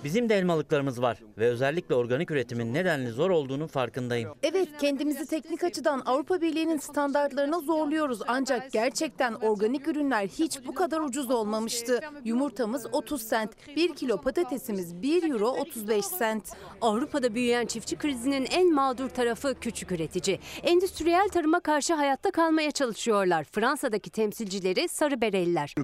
Bizim 0.04 0.30
de 0.30 0.36
elmalıklarımız 0.36 1.02
var 1.02 1.18
ve 1.38 1.48
özellikle 1.48 1.96
organik 1.96 2.32
üretimin 2.32 2.74
nedenli 2.74 3.10
zor 3.10 3.30
olduğunun 3.30 3.68
farkındayım. 3.68 4.30
Evet 4.44 4.70
kendimizi 4.80 5.26
teknik 5.26 5.64
açıdan 5.64 6.02
Avrupa 6.06 6.42
Birliği'nin 6.42 6.78
standartlarına 6.78 7.60
zorluyoruz 7.60 8.20
ancak 8.28 8.72
gerçekten 8.72 9.34
organik 9.34 9.88
ürünler 9.88 10.28
hiç 10.28 10.68
bu 10.68 10.74
kadar 10.74 11.00
ucuz 11.00 11.32
olmamıştı. 11.32 12.00
Yumurtamız 12.26 12.86
30 12.92 13.22
sent, 13.22 13.52
1 13.76 13.96
kilo 13.96 14.22
patatesimiz 14.22 15.02
1 15.02 15.32
euro 15.32 15.48
35 15.50 16.06
sent. 16.06 16.50
Avrupa'da 16.82 17.36
büyüyen 17.36 17.66
çiftçi 17.66 17.96
krizinin 17.96 18.48
en 18.52 18.74
mağdur 18.74 19.10
tarafı 19.10 19.56
küçük 19.62 19.92
üretici. 19.92 20.40
Endüstriyel 20.64 21.30
tarıma 21.30 21.60
karşı 21.60 21.94
hayatta 21.94 22.32
kalmaya 22.32 22.72
çalışıyorlar. 22.72 23.44
Fransa'daki 23.52 24.10
temsilcileri 24.10 24.88
sarı 24.90 25.22
bereliler. 25.22 25.76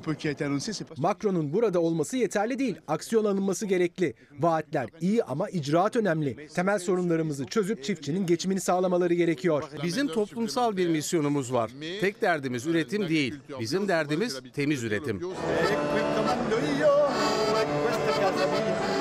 Macron'un 0.97 1.53
burada 1.53 1.80
olması 1.80 2.18
yeterli 2.18 2.59
değil. 2.59 2.76
Aksiyon 2.88 3.26
alınması 3.26 3.65
gerekli. 3.65 4.07
Vaatler 4.39 4.89
iyi 5.01 5.24
ama 5.24 5.49
icraat 5.49 5.95
önemli. 5.95 6.47
Temel 6.47 6.80
sorunlarımızı 6.80 7.45
çözüp 7.45 7.84
çiftçinin 7.84 8.26
geçimini 8.26 8.62
sağlamaları 8.62 9.14
gerekiyor. 9.14 9.64
Bizim 9.84 10.08
toplumsal 10.08 10.78
bir 10.78 10.88
misyonumuz 10.88 11.53
var. 11.53 11.72
Tek 12.01 12.22
derdimiz 12.22 12.66
üretim 12.66 13.10
değil. 13.10 13.36
Bizim 13.60 13.88
derdimiz 13.88 14.39
temiz 14.53 14.84
üretim. 14.84 15.22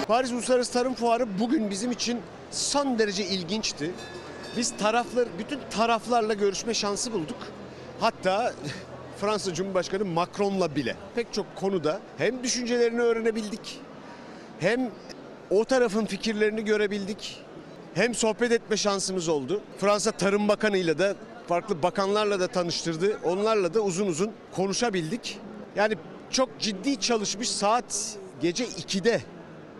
Paris 0.09 0.33
Uluslararası 0.33 0.73
Tarım 0.73 0.95
Fuarı 0.95 1.39
bugün 1.39 1.71
bizim 1.71 1.91
için 1.91 2.19
son 2.51 2.99
derece 2.99 3.27
ilginçti. 3.27 3.91
Biz 4.57 4.77
taraflar, 4.77 5.29
bütün 5.39 5.59
taraflarla 5.71 6.35
görüşme 6.35 6.75
şansı 6.75 7.13
bulduk. 7.13 7.37
Hatta 8.01 8.53
Fransa 9.21 9.55
Cumhurbaşkanı 9.55 10.05
Macron'la 10.05 10.77
bile 10.77 10.97
pek 11.15 11.33
çok 11.33 11.57
konuda 11.57 12.01
hem 12.19 12.43
düşüncelerini 12.45 13.01
öğrenebildik, 13.01 13.79
hem 14.61 14.91
o 15.51 15.65
tarafın 15.65 16.07
fikirlerini 16.07 16.65
görebildik, 16.65 17.39
hem 17.95 18.15
sohbet 18.15 18.53
etme 18.53 18.77
şansımız 18.77 19.29
oldu. 19.29 19.61
Fransa 19.79 20.13
Tarım 20.13 20.49
Bakanı'yla 20.49 20.99
da 20.99 21.15
farklı 21.49 21.83
bakanlarla 21.83 22.41
da 22.41 22.47
tanıştırdı. 22.47 23.19
Onlarla 23.25 23.75
da 23.75 23.81
uzun 23.81 24.07
uzun 24.07 24.33
konuşabildik. 24.53 25.39
Yani 25.77 25.95
çok 26.31 26.59
ciddi 26.59 27.01
çalışmış 27.01 27.51
saat 27.51 28.17
gece 28.41 28.65
2'de 28.65 29.21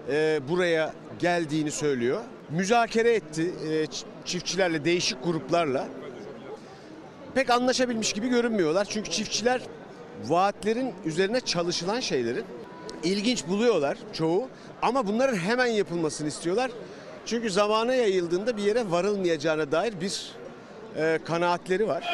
e, 0.09 0.41
buraya 0.49 0.93
geldiğini 1.19 1.71
söylüyor. 1.71 2.21
Müzakere 2.51 3.15
etti 3.15 3.53
e, 3.71 3.87
çiftçilerle, 4.25 4.85
değişik 4.85 5.25
gruplarla. 5.25 5.89
Pek 7.35 7.51
anlaşabilmiş 7.51 8.13
gibi 8.13 8.29
görünmüyorlar. 8.29 8.87
Çünkü 8.91 9.11
çiftçiler 9.11 9.61
vaatlerin 10.25 10.95
üzerine 11.05 11.41
çalışılan 11.41 12.01
şeylerin 12.01 12.45
ilginç 13.07 13.49
buluyorlar 13.49 13.99
çoğu. 14.13 14.49
Ama 14.83 15.07
bunların 15.07 15.37
hemen 15.37 15.67
yapılmasını 15.67 16.29
istiyorlar. 16.29 16.71
Çünkü 17.27 17.51
zamana 17.51 17.95
yayıldığında 17.95 18.57
bir 18.57 18.63
yere 18.63 18.91
varılmayacağına 18.91 19.73
dair 19.73 20.01
bir 20.01 20.33
e, 20.97 21.19
kanaatleri 21.25 21.89
var. 21.89 22.05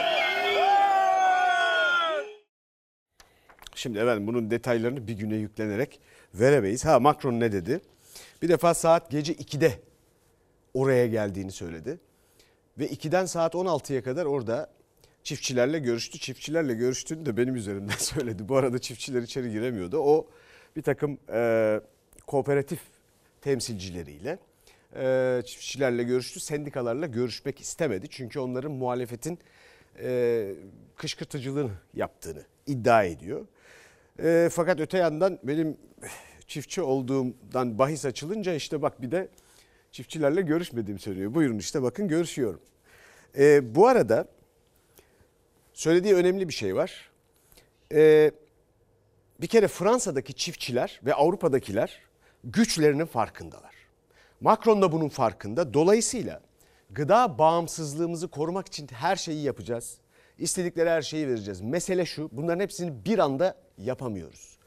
Şimdi 3.74 3.99
efendim 3.99 4.26
bunun 4.26 4.51
detaylarını 4.51 5.09
bir 5.09 5.12
güne 5.12 5.36
yüklenerek 5.36 6.01
veremeyiz. 6.34 6.84
Ha 6.84 7.01
Macron 7.01 7.40
ne 7.40 7.53
dedi? 7.53 7.80
Bir 8.43 8.49
defa 8.49 8.74
saat 8.74 9.11
gece 9.11 9.32
2'de 9.32 9.80
oraya 10.74 11.07
geldiğini 11.07 11.53
söyledi. 11.53 11.99
Ve 12.78 12.86
2'den 12.86 13.26
saat 13.26 13.55
16'ya 13.55 14.03
kadar 14.03 14.26
orada 14.26 14.70
çiftçilerle 15.24 15.78
görüştü. 15.78 16.18
Çiftçilerle 16.18 16.74
görüştüğünü 16.74 17.26
de 17.26 17.36
benim 17.36 17.57
üzerimden 17.57 17.95
söyledi. 17.99 18.49
Bu 18.49 18.57
arada 18.57 18.78
çiftçiler 18.78 19.22
içeri 19.22 19.51
giremiyordu. 19.51 19.99
O 19.99 20.26
bir 20.77 20.83
takım 20.83 21.18
e, 21.33 21.81
kooperatif 22.27 22.81
temsilcileriyle 23.41 24.39
e, 24.97 25.43
çiftçilerle 25.47 26.03
görüştü. 26.03 26.41
Sendikalarla 26.41 27.07
görüşmek 27.07 27.61
istemedi. 27.61 28.07
Çünkü 28.11 28.41
onların 28.41 28.73
muhalefetin 28.73 29.39
e, 30.03 30.49
kışkırtıcılığını 30.97 31.73
yaptığını 31.95 32.43
iddia 32.66 33.05
ediyor. 33.05 33.47
E, 34.23 34.49
fakat 34.53 34.81
öte 34.81 34.99
yandan 34.99 35.39
benim 35.43 35.77
çiftçi 36.47 36.83
olduğumdan 36.83 37.79
bahis 37.79 38.05
açılınca 38.05 38.55
işte 38.55 38.83
bak 38.83 39.03
bir 39.03 39.11
de 39.11 39.29
çiftçilerle 39.93 40.41
görüşmediğimi 40.41 41.01
söylüyor. 41.01 41.35
Buyurun 41.35 41.59
işte 41.59 41.83
bakın 41.83 42.09
görüşüyorum. 42.09 42.61
E, 43.39 43.75
bu 43.75 43.89
arada 43.89 44.29
söylediği 45.73 46.14
önemli 46.14 46.49
bir 46.49 46.53
şey 46.53 46.77
var. 46.77 47.11
E, 47.93 48.31
bir 49.43 49.47
kere 49.47 49.68
Fransa'daki 49.68 50.34
çiftçiler 50.34 51.01
ve 51.05 51.14
Avrupa'dakiler 51.14 52.01
güçlerinin 52.45 53.07
farkındalar. 53.07 53.74
Macron 54.40 54.82
da 54.82 54.93
bunun 54.93 55.09
farkında. 55.09 55.74
Dolayısıyla 55.74 56.40
gıda 56.90 57.38
bağımsızlığımızı 57.38 58.28
korumak 58.28 58.66
için 58.66 58.88
her 58.93 59.16
şeyi 59.16 59.43
yapacağız. 59.43 59.99
İstedikleri 60.38 60.90
her 60.90 61.03
şeyi 61.03 61.28
vereceğiz. 61.28 61.61
Mesele 61.61 62.07
şu 62.07 62.28
bunların 62.32 62.61
hepsini 62.61 63.05
bir 63.05 63.18
anda 63.18 63.57
yapamıyoruz. 63.78 64.59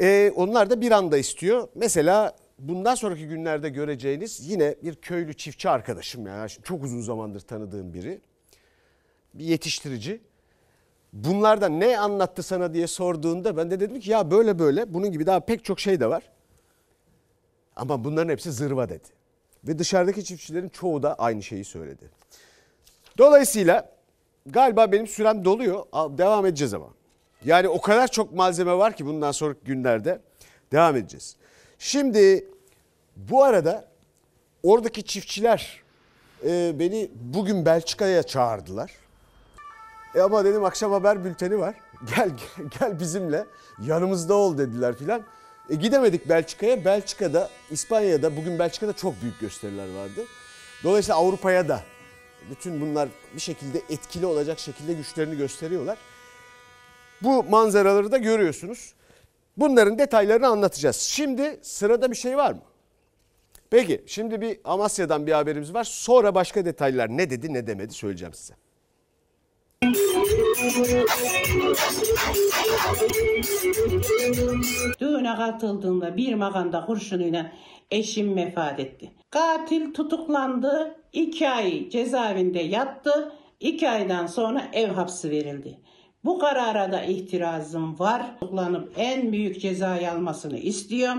Ee, 0.00 0.32
onlar 0.36 0.70
da 0.70 0.80
bir 0.80 0.90
anda 0.90 1.18
istiyor. 1.18 1.68
Mesela 1.74 2.36
bundan 2.58 2.94
sonraki 2.94 3.28
günlerde 3.28 3.68
göreceğiniz 3.68 4.50
yine 4.50 4.74
bir 4.82 4.94
köylü 4.94 5.34
çiftçi 5.34 5.68
arkadaşım 5.68 6.26
yani 6.26 6.50
çok 6.62 6.84
uzun 6.84 7.00
zamandır 7.00 7.40
tanıdığım 7.40 7.94
biri. 7.94 8.20
Bir 9.34 9.44
yetiştirici. 9.44 10.20
Bunlardan 11.12 11.80
ne 11.80 11.98
anlattı 11.98 12.42
sana 12.42 12.74
diye 12.74 12.86
sorduğunda 12.86 13.56
ben 13.56 13.70
de 13.70 13.80
dedim 13.80 14.00
ki 14.00 14.10
ya 14.10 14.30
böyle 14.30 14.58
böyle 14.58 14.94
bunun 14.94 15.12
gibi 15.12 15.26
daha 15.26 15.40
pek 15.40 15.64
çok 15.64 15.80
şey 15.80 16.00
de 16.00 16.06
var. 16.06 16.22
Ama 17.76 18.04
bunların 18.04 18.32
hepsi 18.32 18.52
zırva 18.52 18.88
dedi. 18.88 19.08
Ve 19.64 19.78
dışarıdaki 19.78 20.24
çiftçilerin 20.24 20.68
çoğu 20.68 21.02
da 21.02 21.14
aynı 21.14 21.42
şeyi 21.42 21.64
söyledi. 21.64 22.10
Dolayısıyla 23.18 23.92
galiba 24.46 24.92
benim 24.92 25.06
sürem 25.06 25.44
doluyor. 25.44 25.84
Devam 25.92 26.46
edeceğiz 26.46 26.74
ama. 26.74 26.88
Yani 27.44 27.68
o 27.68 27.80
kadar 27.80 28.08
çok 28.08 28.32
malzeme 28.32 28.72
var 28.72 28.96
ki 28.96 29.06
bundan 29.06 29.32
sonraki 29.32 29.60
günlerde 29.64 30.20
devam 30.72 30.96
edeceğiz. 30.96 31.36
Şimdi 31.78 32.46
bu 33.16 33.44
arada 33.44 33.88
oradaki 34.62 35.02
çiftçiler 35.02 35.82
e, 36.44 36.78
beni 36.78 37.10
bugün 37.14 37.66
Belçika'ya 37.66 38.22
çağırdılar. 38.22 38.90
E 40.14 40.20
ama 40.20 40.44
dedim 40.44 40.64
akşam 40.64 40.92
haber 40.92 41.24
bülteni 41.24 41.58
var. 41.58 41.74
Gel 42.16 42.30
gel, 42.80 43.00
bizimle 43.00 43.46
yanımızda 43.82 44.34
ol 44.34 44.58
dediler 44.58 44.96
filan. 44.96 45.22
E 45.70 45.74
gidemedik 45.74 46.28
Belçika'ya. 46.28 46.84
Belçika'da, 46.84 47.48
İspanya'da 47.70 48.36
bugün 48.36 48.58
Belçika'da 48.58 48.92
çok 48.92 49.22
büyük 49.22 49.40
gösteriler 49.40 49.94
vardı. 49.94 50.24
Dolayısıyla 50.84 51.16
Avrupa'ya 51.16 51.68
da 51.68 51.82
bütün 52.50 52.80
bunlar 52.80 53.08
bir 53.34 53.40
şekilde 53.40 53.82
etkili 53.90 54.26
olacak 54.26 54.58
şekilde 54.58 54.92
güçlerini 54.92 55.36
gösteriyorlar. 55.36 55.98
Bu 57.22 57.44
manzaraları 57.44 58.12
da 58.12 58.18
görüyorsunuz. 58.18 58.94
Bunların 59.56 59.98
detaylarını 59.98 60.46
anlatacağız. 60.46 60.96
Şimdi 60.96 61.58
sırada 61.62 62.10
bir 62.10 62.16
şey 62.16 62.36
var 62.36 62.52
mı? 62.52 62.62
Peki 63.70 64.04
şimdi 64.06 64.40
bir 64.40 64.60
Amasya'dan 64.64 65.26
bir 65.26 65.32
haberimiz 65.32 65.74
var. 65.74 65.84
Sonra 65.84 66.34
başka 66.34 66.64
detaylar 66.64 67.08
ne 67.08 67.30
dedi 67.30 67.52
ne 67.52 67.66
demedi 67.66 67.94
söyleyeceğim 67.94 68.34
size. 68.34 68.54
Düğüne 75.00 75.36
katıldığında 75.36 76.16
bir 76.16 76.34
maganda 76.34 76.86
kurşunuyla 76.86 77.52
eşim 77.90 78.36
vefat 78.36 78.80
etti. 78.80 79.12
Katil 79.30 79.94
tutuklandı, 79.94 81.00
iki 81.12 81.48
ay 81.48 81.90
cezaevinde 81.90 82.58
yattı, 82.58 83.32
iki 83.60 83.90
aydan 83.90 84.26
sonra 84.26 84.62
ev 84.72 84.88
hapsi 84.88 85.30
verildi. 85.30 85.78
Bu 86.24 86.38
karara 86.38 86.92
da 86.92 87.02
itirazım 87.02 87.98
var. 87.98 88.22
Tutuklanıp 88.40 88.92
en 88.96 89.32
büyük 89.32 89.60
cezayı 89.60 90.12
almasını 90.12 90.58
istiyorum. 90.58 91.18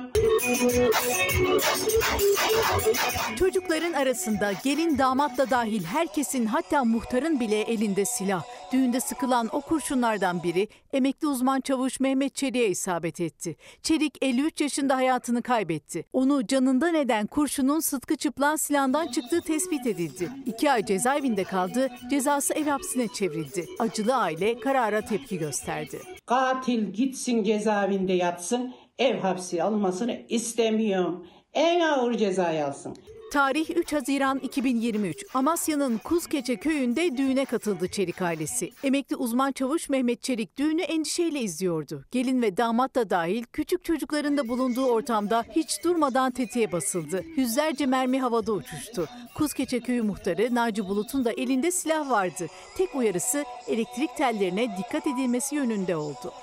Çocukların 3.39 3.93
arasında 3.93 4.51
gelin 4.63 4.97
damat 4.97 5.37
da 5.37 5.49
dahil 5.49 5.83
herkesin 5.83 6.45
hatta 6.45 6.83
muhtarın 6.83 7.39
bile 7.39 7.61
elinde 7.61 8.05
silah. 8.05 8.43
Düğünde 8.71 8.99
sıkılan 8.99 9.49
o 9.51 9.61
kurşunlardan 9.61 10.43
biri 10.43 10.67
emekli 10.93 11.27
uzman 11.27 11.61
çavuş 11.61 11.99
Mehmet 11.99 12.35
Çelik'e 12.35 12.67
isabet 12.67 13.21
etti. 13.21 13.55
Çelik 13.83 14.17
53 14.21 14.61
yaşında 14.61 14.95
hayatını 14.95 15.41
kaybetti. 15.41 16.05
Onu 16.13 16.47
canından 16.47 16.95
eden 16.95 17.27
kurşunun 17.27 17.79
Sıtkı 17.79 18.15
Çıplan 18.15 18.55
silahından 18.55 19.07
çıktığı 19.07 19.41
tespit 19.41 19.87
edildi. 19.87 20.29
İki 20.45 20.71
ay 20.71 20.85
cezaevinde 20.85 21.43
kaldı, 21.43 21.89
cezası 22.09 22.53
ev 22.53 22.65
hapsine 22.65 23.07
çevrildi. 23.07 23.65
Acılı 23.79 24.15
aile 24.15 24.59
karara 24.59 25.01
tepki 25.01 25.37
gösterdi. 25.37 25.99
Katil 26.25 26.93
gitsin 26.93 27.43
cezaevinde 27.43 28.13
yatsın, 28.13 28.73
ev 28.99 29.19
hapsi 29.19 29.63
almasını 29.63 30.21
istemiyorum. 30.29 31.27
En 31.53 31.79
ağır 31.79 32.13
cezayı 32.17 32.65
alsın. 32.65 32.97
Tarih 33.31 33.69
3 33.77 33.93
Haziran 33.93 34.39
2023. 34.39 35.25
Amasya'nın 35.33 35.97
Kuzkeçe 35.97 36.55
köyünde 36.55 37.17
düğüne 37.17 37.45
katıldı 37.45 37.87
Çelik 37.87 38.21
ailesi. 38.21 38.71
Emekli 38.83 39.15
uzman 39.15 39.51
çavuş 39.51 39.89
Mehmet 39.89 40.23
Çelik 40.23 40.57
düğünü 40.57 40.81
endişeyle 40.81 41.39
izliyordu. 41.39 42.05
Gelin 42.11 42.41
ve 42.41 42.57
damat 42.57 42.95
da 42.95 43.09
dahil 43.09 43.43
küçük 43.43 43.83
çocukların 43.83 44.37
da 44.37 44.47
bulunduğu 44.47 44.85
ortamda 44.85 45.45
hiç 45.55 45.83
durmadan 45.83 46.31
tetiğe 46.31 46.71
basıldı. 46.71 47.23
Yüzlerce 47.35 47.85
mermi 47.85 48.19
havada 48.21 48.51
uçuştu. 48.51 49.07
Kuzkeçe 49.35 49.79
köyü 49.79 50.01
muhtarı 50.01 50.55
Naci 50.55 50.87
Bulut'un 50.87 51.25
da 51.25 51.31
elinde 51.31 51.71
silah 51.71 52.09
vardı. 52.09 52.47
Tek 52.77 52.95
uyarısı 52.95 53.43
elektrik 53.67 54.17
tellerine 54.17 54.77
dikkat 54.77 55.07
edilmesi 55.07 55.55
yönünde 55.55 55.95
oldu. 55.95 56.33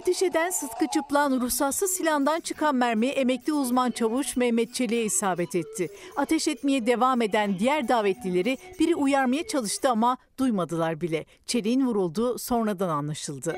Ateş 0.00 0.22
eden 0.22 0.50
Sıtkı 0.50 0.86
Çıplan 0.94 1.40
ruhsatsız 1.40 1.90
silahından 1.90 2.40
çıkan 2.40 2.74
mermi 2.74 3.06
emekli 3.06 3.52
uzman 3.52 3.90
çavuş 3.90 4.36
Mehmet 4.36 4.74
Çelik'e 4.74 5.02
isabet 5.02 5.54
etti. 5.54 5.88
Ateş 6.16 6.48
etmeye 6.48 6.86
devam 6.86 7.22
eden 7.22 7.58
diğer 7.58 7.88
davetlileri 7.88 8.58
biri 8.78 8.94
uyarmaya 8.94 9.46
çalıştı 9.46 9.88
ama 9.88 10.16
duymadılar 10.38 11.00
bile. 11.00 11.24
Çelik'in 11.46 11.86
vurulduğu 11.86 12.38
sonradan 12.38 12.88
anlaşıldı. 12.88 13.56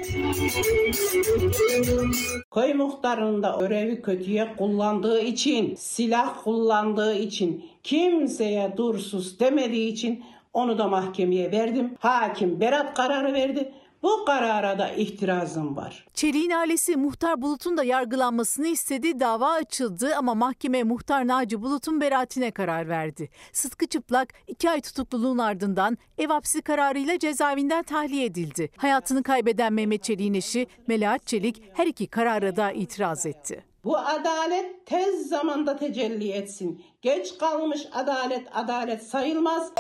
Köy 2.54 2.74
muhtarında 2.74 3.56
görevi 3.60 4.02
kötüye 4.02 4.54
kullandığı 4.56 5.20
için, 5.20 5.74
silah 5.74 6.44
kullandığı 6.44 7.14
için, 7.14 7.64
kimseye 7.82 8.76
dursuz 8.76 9.40
demediği 9.40 9.92
için 9.92 10.24
onu 10.52 10.78
da 10.78 10.88
mahkemeye 10.88 11.52
verdim. 11.52 11.94
Hakim 11.98 12.60
Berat 12.60 12.94
kararı 12.94 13.32
verdi. 13.32 13.72
Bu 14.02 14.24
karara 14.24 14.78
da 14.78 14.90
itirazım 14.90 15.76
var. 15.76 16.06
Çelik'in 16.14 16.50
ailesi 16.50 16.96
Muhtar 16.96 17.42
Bulut'un 17.42 17.76
da 17.76 17.84
yargılanmasını 17.84 18.66
istedi. 18.68 19.20
Dava 19.20 19.50
açıldı 19.52 20.14
ama 20.16 20.34
mahkeme 20.34 20.82
Muhtar 20.82 21.26
Naci 21.26 21.62
Bulut'un 21.62 22.00
beraatine 22.00 22.50
karar 22.50 22.88
verdi. 22.88 23.30
Sıtkı 23.52 23.86
Çıplak 23.86 24.34
iki 24.46 24.70
ay 24.70 24.80
tutukluluğun 24.80 25.38
ardından 25.38 25.98
ev 26.18 26.28
hapsi 26.28 26.62
kararıyla 26.62 27.18
cezaevinden 27.18 27.82
tahliye 27.82 28.24
edildi. 28.24 28.70
Hayatını 28.76 29.22
kaybeden 29.22 29.72
Mehmet 29.72 30.04
Çelik'in 30.04 30.34
eşi 30.34 30.66
Melahat 30.86 31.26
Çelik 31.26 31.62
her 31.74 31.86
iki 31.86 32.06
karara 32.06 32.56
da 32.56 32.72
itiraz 32.72 33.26
etti. 33.26 33.64
Bu 33.84 33.98
adalet 33.98 34.86
tez 34.86 35.28
zamanda 35.28 35.76
tecelli 35.76 36.30
etsin. 36.30 36.84
Geç 37.02 37.38
kalmış 37.38 37.86
adalet 37.92 38.48
adalet 38.52 39.02
sayılmaz. 39.02 39.72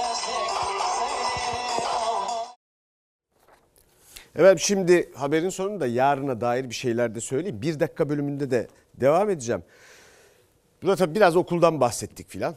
Evet 4.36 4.58
şimdi 4.58 5.10
haberin 5.14 5.48
sonunda 5.48 5.86
yarına 5.86 6.40
dair 6.40 6.68
bir 6.68 6.74
şeyler 6.74 7.14
de 7.14 7.20
söyleyeyim. 7.20 7.62
Bir 7.62 7.80
dakika 7.80 8.08
bölümünde 8.08 8.50
de 8.50 8.68
devam 8.94 9.30
edeceğim. 9.30 9.62
Burada 10.82 10.96
tabii 10.96 11.14
biraz 11.14 11.36
okuldan 11.36 11.80
bahsettik 11.80 12.28
filan. 12.28 12.54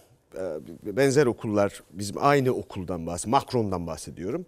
Benzer 0.84 1.26
okullar 1.26 1.84
bizim 1.92 2.16
aynı 2.20 2.52
okuldan 2.52 3.08
bahsediyorum. 3.08 3.32
Macron'dan 3.32 3.88
bahsediyorum. 3.88 4.46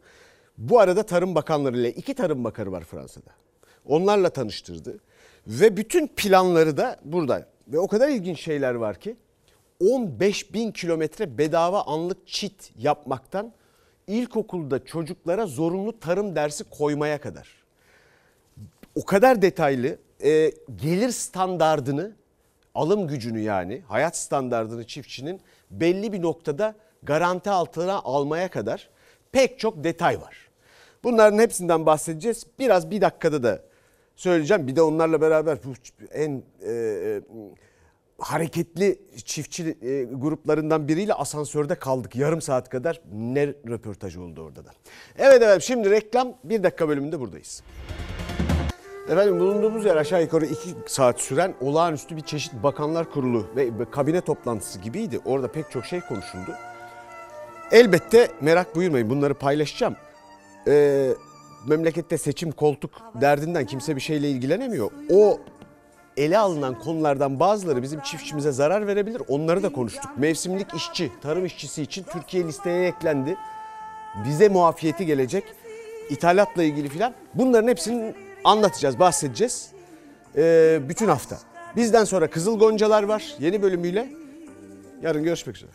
Bu 0.58 0.80
arada 0.80 1.04
Tarım 1.04 1.36
Bakanları 1.36 1.78
ile 1.78 1.92
iki 1.92 2.14
Tarım 2.14 2.44
Bakanı 2.44 2.72
var 2.72 2.84
Fransa'da. 2.84 3.32
Onlarla 3.86 4.30
tanıştırdı. 4.30 4.98
Ve 5.48 5.78
bütün 5.78 6.08
planları 6.08 6.78
da 6.78 7.00
burada. 7.04 7.48
Ve 7.68 7.80
o 7.80 7.88
kadar 7.88 8.10
ilginç 8.10 8.40
şeyler 8.42 8.76
var 8.76 9.00
ki 9.00 9.16
15 9.80 10.54
bin 10.54 10.72
kilometre 10.72 11.38
bedava 11.38 11.82
anlık 11.82 12.28
çit 12.28 12.72
yapmaktan 12.78 13.54
ilkokulda 14.08 14.86
çocuklara 14.86 15.46
zorunlu 15.46 16.00
tarım 16.00 16.36
dersi 16.36 16.64
koymaya 16.64 17.22
kadar. 17.22 17.50
O 18.96 19.06
kadar 19.06 19.42
detaylı 19.42 19.98
e, 20.24 20.52
gelir 20.76 21.10
standardını, 21.10 22.12
alım 22.76 23.08
gücünü 23.08 23.40
yani 23.40 23.82
hayat 23.88 24.18
standardını 24.18 24.88
çiftçinin 24.88 25.42
belli 25.72 26.14
bir 26.14 26.22
noktada 26.22 26.76
garanti 27.04 27.50
altına 27.50 27.94
almaya 27.94 28.52
kadar 28.52 28.90
pek 29.32 29.60
çok 29.60 29.84
detay 29.84 30.22
var. 30.22 30.48
Bunların 31.04 31.40
hepsinden 31.40 31.86
bahsedeceğiz. 31.86 32.48
Biraz 32.60 32.92
bir 32.92 33.02
dakikada 33.02 33.44
da 33.44 33.62
söyleyeceğim. 34.16 34.68
Bir 34.68 34.76
de 34.76 34.82
onlarla 34.82 35.22
beraber 35.22 35.58
en 36.12 36.44
e, 36.62 36.72
e, 36.72 37.22
hareketli 38.20 39.00
çiftçi 39.26 39.78
e, 39.82 40.04
gruplarından 40.04 40.88
biriyle 40.88 41.14
asansörde 41.14 41.76
kaldık. 41.76 42.16
Yarım 42.16 42.42
saat 42.42 42.70
kadar 42.70 43.02
ne 43.14 43.48
röportaj 43.48 44.18
oldu 44.18 44.42
orada 44.42 44.66
da. 44.66 44.72
Evet 45.18 45.42
evet 45.42 45.62
şimdi 45.62 45.92
reklam 45.92 46.34
bir 46.44 46.64
dakika 46.64 46.90
bölümünde 46.90 47.20
buradayız. 47.20 47.64
Efendim 49.10 49.40
bulunduğumuz 49.40 49.86
yer 49.86 49.96
aşağı 49.96 50.22
yukarı 50.22 50.46
iki 50.46 50.70
saat 50.88 51.20
süren 51.20 51.54
olağanüstü 51.62 52.16
bir 52.16 52.22
çeşit 52.22 52.54
bakanlar 52.54 53.12
kurulu 53.12 53.48
ve 53.56 53.70
kabine 53.92 54.22
toplantısı 54.22 54.80
gibiydi. 54.80 55.20
Orada 55.26 55.52
pek 55.52 55.72
çok 55.72 55.86
şey 55.86 56.02
konuşuldu. 56.02 56.52
Elbette 57.72 58.28
merak 58.42 58.76
buyurmayın 58.76 59.10
bunları 59.10 59.34
paylaşacağım. 59.34 59.96
Ee, 60.68 61.10
memlekette 61.68 62.18
seçim 62.18 62.52
koltuk 62.52 62.92
derdinden 63.22 63.66
kimse 63.66 63.96
bir 63.96 64.02
şeyle 64.02 64.30
ilgilenemiyor. 64.30 64.92
O 65.12 65.40
ele 66.18 66.38
alınan 66.38 66.80
konulardan 66.80 67.40
bazıları 67.40 67.84
bizim 67.84 68.00
çiftçimize 68.00 68.52
zarar 68.52 68.88
verebilir. 68.88 69.22
Onları 69.28 69.64
da 69.64 69.70
konuştuk. 69.72 70.12
Mevsimlik 70.18 70.74
işçi, 70.74 71.12
tarım 71.22 71.46
işçisi 71.46 71.82
için 71.82 72.04
Türkiye 72.04 72.44
listeye 72.44 72.88
eklendi. 72.88 73.38
Bize 74.26 74.50
muafiyeti 74.50 75.06
gelecek. 75.06 75.44
İthalatla 76.10 76.64
ilgili 76.64 76.90
filan. 76.90 77.14
Bunların 77.34 77.68
hepsini 77.68 78.14
anlatacağız, 78.44 79.00
bahsedeceğiz. 79.00 79.72
Ee, 80.36 80.80
bütün 80.90 81.08
hafta. 81.08 81.38
Bizden 81.76 82.04
sonra 82.04 82.30
Kızıl 82.30 82.60
Goncalar 82.60 83.04
var 83.04 83.36
yeni 83.40 83.62
bölümüyle. 83.62 84.10
Yarın 85.02 85.24
görüşmek 85.24 85.56
üzere. 85.56 85.72